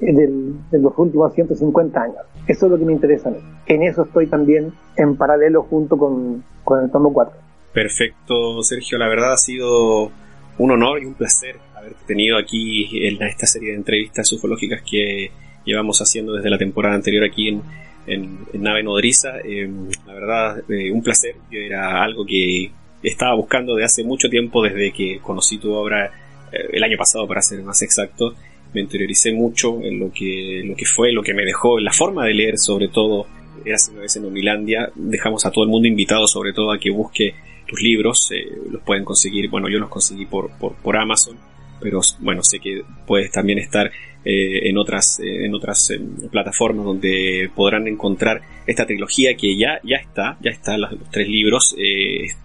de 0.00 0.78
los 0.78 0.98
últimos 0.98 1.32
150 1.34 2.00
años. 2.00 2.16
Eso 2.46 2.66
es 2.66 2.72
lo 2.72 2.78
que 2.78 2.84
me 2.84 2.92
interesa 2.92 3.28
a 3.28 3.32
mí. 3.32 3.38
En 3.66 3.82
eso 3.82 4.02
estoy 4.02 4.26
también 4.26 4.72
en 4.96 5.16
paralelo 5.16 5.62
junto 5.62 5.96
con, 5.96 6.44
con 6.64 6.84
el 6.84 6.90
tomo 6.90 7.12
4. 7.12 7.45
Perfecto, 7.76 8.62
Sergio. 8.62 8.96
La 8.96 9.06
verdad 9.06 9.34
ha 9.34 9.36
sido 9.36 10.10
un 10.56 10.70
honor 10.70 11.02
y 11.02 11.04
un 11.04 11.12
placer 11.12 11.56
haberte 11.76 12.06
tenido 12.06 12.38
aquí 12.38 13.06
en 13.06 13.22
esta 13.22 13.44
serie 13.44 13.72
de 13.72 13.76
entrevistas 13.76 14.32
ufológicas 14.32 14.80
que 14.80 15.30
llevamos 15.62 16.00
haciendo 16.00 16.32
desde 16.32 16.48
la 16.48 16.56
temporada 16.56 16.94
anterior 16.94 17.22
aquí 17.22 17.48
en, 17.48 17.60
en, 18.06 18.62
Nave 18.62 18.82
Nodriza. 18.82 19.40
Em, 19.44 19.90
la 20.06 20.14
verdad, 20.14 20.70
eh, 20.70 20.90
un 20.90 21.02
placer. 21.02 21.34
Era 21.50 22.02
algo 22.02 22.24
que 22.24 22.70
estaba 23.02 23.34
buscando 23.34 23.74
de 23.74 23.84
hace 23.84 24.02
mucho 24.04 24.30
tiempo, 24.30 24.62
desde 24.62 24.90
que 24.90 25.18
conocí 25.18 25.58
tu 25.58 25.70
obra 25.74 26.06
eh, 26.50 26.68
el 26.72 26.82
año 26.82 26.96
pasado, 26.96 27.28
para 27.28 27.42
ser 27.42 27.60
más 27.60 27.82
exacto. 27.82 28.36
Me 28.72 28.80
interioricé 28.80 29.34
mucho 29.34 29.82
en 29.82 30.00
lo 30.00 30.10
que, 30.10 30.62
lo 30.64 30.74
que 30.76 30.86
fue, 30.86 31.12
lo 31.12 31.22
que 31.22 31.34
me 31.34 31.44
dejó, 31.44 31.78
en 31.78 31.84
la 31.84 31.92
forma 31.92 32.24
de 32.24 32.32
leer, 32.32 32.56
sobre 32.56 32.88
todo. 32.88 33.26
Era 33.66 33.76
una 33.92 34.00
vez 34.00 34.16
en 34.16 34.24
Onilandia. 34.24 34.90
Dejamos 34.94 35.44
a 35.44 35.50
todo 35.50 35.64
el 35.64 35.68
mundo 35.68 35.86
invitado, 35.86 36.26
sobre 36.26 36.54
todo, 36.54 36.72
a 36.72 36.78
que 36.78 36.90
busque 36.90 37.34
tus 37.66 37.80
libros. 37.80 38.30
Eh, 38.32 38.46
los 38.70 38.82
pueden 38.82 39.04
conseguir, 39.04 39.48
bueno, 39.50 39.68
yo 39.68 39.78
los 39.78 39.88
conseguí 39.88 40.26
por, 40.26 40.50
por, 40.58 40.96
Amazon 40.96 41.36
pero 41.80 42.00
bueno, 42.20 42.42
sé 42.42 42.58
que 42.58 42.82
puedes 43.06 43.30
también 43.30 43.58
estar 43.58 43.90
eh, 44.24 44.68
en 44.68 44.76
otras, 44.76 45.20
eh, 45.20 45.44
en 45.44 45.54
otras 45.54 45.90
eh, 45.90 46.00
plataformas 46.30 46.84
donde 46.84 47.48
podrán 47.54 47.86
encontrar 47.86 48.42
esta 48.66 48.84
trilogía 48.86 49.36
que 49.36 49.56
ya, 49.56 49.78
ya 49.84 49.96
está, 49.96 50.36
ya 50.40 50.50
está 50.50 50.76
los, 50.76 50.90
tres 51.10 51.28
libros. 51.28 51.76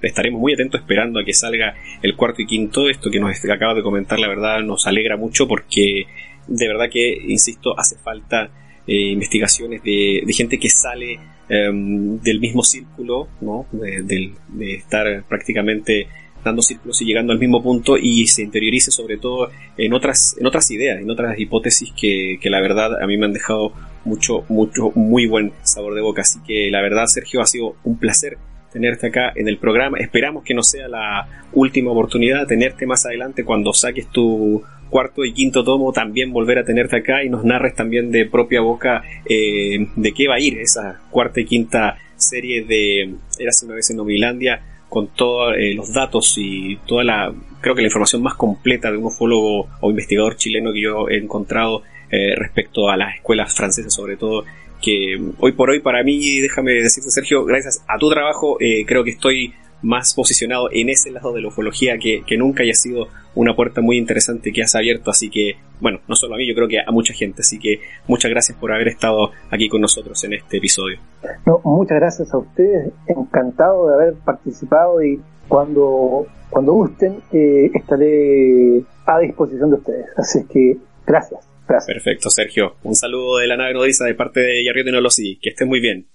estaremos 0.02 0.40
muy 0.40 0.54
atentos 0.54 0.82
esperando 0.82 1.20
a 1.20 1.24
que 1.24 1.34
salga 1.34 1.76
el 2.02 2.16
cuarto 2.16 2.42
y 2.42 2.46
quinto. 2.46 2.88
Esto 2.90 3.10
que 3.10 3.20
nos 3.20 3.32
acaba 3.46 3.74
de 3.74 3.82
comentar, 3.82 4.20
la 4.20 4.28
verdad, 4.28 4.62
nos 4.62 4.86
alegra 4.86 5.18
mucho 5.18 5.48
porque 5.48 6.06
de 6.48 6.68
verdad 6.68 6.90
que, 6.92 7.18
insisto, 7.28 7.78
hace 7.80 7.98
falta 7.98 8.52
investigaciones 8.96 9.84
de, 9.84 10.24
gente 10.30 10.58
que 10.58 10.70
sale 10.70 11.20
em, 11.50 12.20
del 12.20 12.40
mismo 12.40 12.64
círculo, 12.64 13.28
¿no? 13.42 13.66
de 13.72 14.74
estar 14.74 15.24
prácticamente 15.28 16.08
dando 16.44 16.62
círculos 16.62 17.02
y 17.02 17.06
llegando 17.06 17.34
al 17.34 17.40
mismo 17.40 17.62
punto 17.62 17.98
y 17.98 18.28
se 18.28 18.42
interiorice 18.42 18.92
sobre 18.92 19.18
todo 19.18 19.50
en 19.78 19.94
otras, 19.94 20.36
en 20.40 20.48
otras 20.48 20.70
ideas, 20.72 21.02
en 21.02 21.10
otras 21.10 21.40
hipótesis 21.40 21.92
que, 22.00 22.40
que 22.42 22.50
la 22.50 22.62
verdad 22.62 23.02
a 23.02 23.08
mí 23.08 23.18
me 23.18 23.26
han 23.26 23.34
dejado 23.34 23.74
mucho, 24.06 24.46
mucho, 24.50 24.92
muy 24.96 25.28
buen 25.28 25.54
sabor 25.64 25.94
de 25.96 26.02
boca. 26.02 26.22
Así 26.22 26.40
que 26.46 26.70
la 26.72 26.82
verdad, 26.82 27.06
Sergio, 27.06 27.42
ha 27.42 27.46
sido 27.46 27.76
un 27.84 27.98
placer 27.98 28.38
tenerte 28.72 29.08
acá 29.08 29.32
en 29.36 29.48
el 29.48 29.58
programa. 29.58 29.98
Esperamos 30.00 30.44
que 30.44 30.54
no 30.54 30.64
sea 30.64 30.88
la 30.88 31.28
última 31.54 31.92
oportunidad, 31.92 32.48
tenerte 32.48 32.86
más 32.86 33.06
adelante 33.06 33.44
cuando 33.44 33.74
saques 33.74 34.08
tu 34.08 34.64
cuarto 34.90 35.24
y 35.24 35.34
quinto 35.34 35.64
tomo, 35.64 35.92
también 35.94 36.32
volver 36.34 36.60
a 36.60 36.66
tenerte 36.66 36.98
acá 36.98 37.24
y 37.24 37.30
nos 37.30 37.44
narres 37.44 37.74
también 37.74 38.12
de 38.12 38.26
propia 38.26 38.62
boca 38.62 39.02
eh, 39.26 39.88
de 39.96 40.12
qué 40.12 40.28
va 40.28 40.36
a 40.36 40.40
ir 40.40 40.60
esa 40.60 41.02
cuarta 41.10 41.40
y 41.40 41.46
quinta 41.46 41.98
serie 42.18 42.64
de 42.64 43.16
Eras 43.40 43.64
una 43.64 43.76
vez 43.76 43.90
en 43.90 43.98
Novilandia 43.98 44.62
con 44.90 45.08
todos 45.08 45.56
eh, 45.58 45.74
los 45.74 45.94
datos 45.94 46.36
y 46.38 46.78
toda 46.86 47.06
la, 47.06 47.34
creo 47.62 47.74
que 47.74 47.82
la 47.82 47.88
información 47.88 48.22
más 48.22 48.36
completa 48.36 48.92
de 48.92 48.98
un 48.98 49.06
ufólogo 49.06 49.70
o 49.80 49.90
investigador 49.90 50.36
chileno 50.36 50.74
que 50.74 50.82
yo 50.82 51.08
he 51.10 51.18
encontrado 51.18 51.84
eh, 52.12 52.36
respecto 52.36 52.90
a 52.90 52.98
las 52.98 53.16
escuelas 53.16 53.56
francesas 53.56 53.94
sobre 53.94 54.18
todo, 54.18 54.44
que 54.82 55.22
hoy 55.40 55.52
por 55.54 55.70
hoy 55.70 55.80
para 55.80 56.04
mí, 56.04 56.40
déjame 56.40 56.74
decirte 56.74 57.12
Sergio, 57.12 57.46
gracias 57.46 57.84
a 57.88 57.98
tu 57.98 58.10
trabajo 58.10 58.58
eh, 58.60 58.86
creo 58.86 59.04
que 59.04 59.12
estoy 59.12 59.54
más 59.82 60.14
posicionado 60.14 60.70
en 60.72 60.90
ese 60.90 61.12
lado 61.12 61.34
de 61.34 61.42
la 61.42 61.48
ufología 61.48 61.98
que, 61.98 62.24
nunca 62.38 62.64
haya 62.64 62.74
sido 62.74 63.08
una 63.34 63.56
puerta 63.56 63.82
muy 63.82 63.98
interesante 63.98 64.52
que 64.52 64.62
has 64.62 64.76
abierto. 64.76 65.12
Así 65.12 65.30
que, 65.30 65.56
bueno, 65.80 66.00
no 66.08 66.16
solo 66.16 66.36
a 66.36 66.38
mí, 66.38 66.48
yo 66.48 66.54
creo 66.54 66.68
que 66.68 66.80
a 66.80 66.92
mucha 66.92 67.14
gente. 67.14 67.42
Así 67.42 67.60
que 67.60 67.80
muchas 68.08 68.30
gracias 68.32 68.58
por 68.58 68.72
haber 68.72 68.90
estado 68.90 69.32
aquí 69.50 69.70
con 69.70 69.82
nosotros 69.82 70.24
en 70.24 70.34
este 70.34 70.58
episodio. 70.58 71.00
No, 71.46 71.62
muchas 71.64 72.00
gracias 72.00 72.34
a 72.34 72.38
ustedes. 72.38 72.92
Encantado 73.08 73.88
de 73.88 73.94
haber 73.96 74.14
participado 74.16 75.04
y 75.04 75.20
cuando, 75.48 76.28
cuando 76.50 76.74
gusten 76.74 77.18
eh, 77.32 77.72
estaré 77.74 78.84
a 79.06 79.20
disposición 79.20 79.72
de 79.72 79.76
ustedes. 79.78 80.06
Así 80.18 80.46
que 80.46 80.78
gracias. 81.06 81.51
Perfecto, 81.86 82.30
Sergio. 82.30 82.76
Un 82.84 82.96
saludo 82.96 83.38
de 83.38 83.48
la 83.48 83.58
nave 83.58 83.74
nodriza 83.74 84.06
de 84.06 84.16
parte 84.16 84.40
de 84.40 84.64
Yarriete 84.64 84.92
Nolosi. 84.92 85.40
Que 85.42 85.50
estén 85.50 85.68
muy 85.68 85.80
bien. 85.80 86.08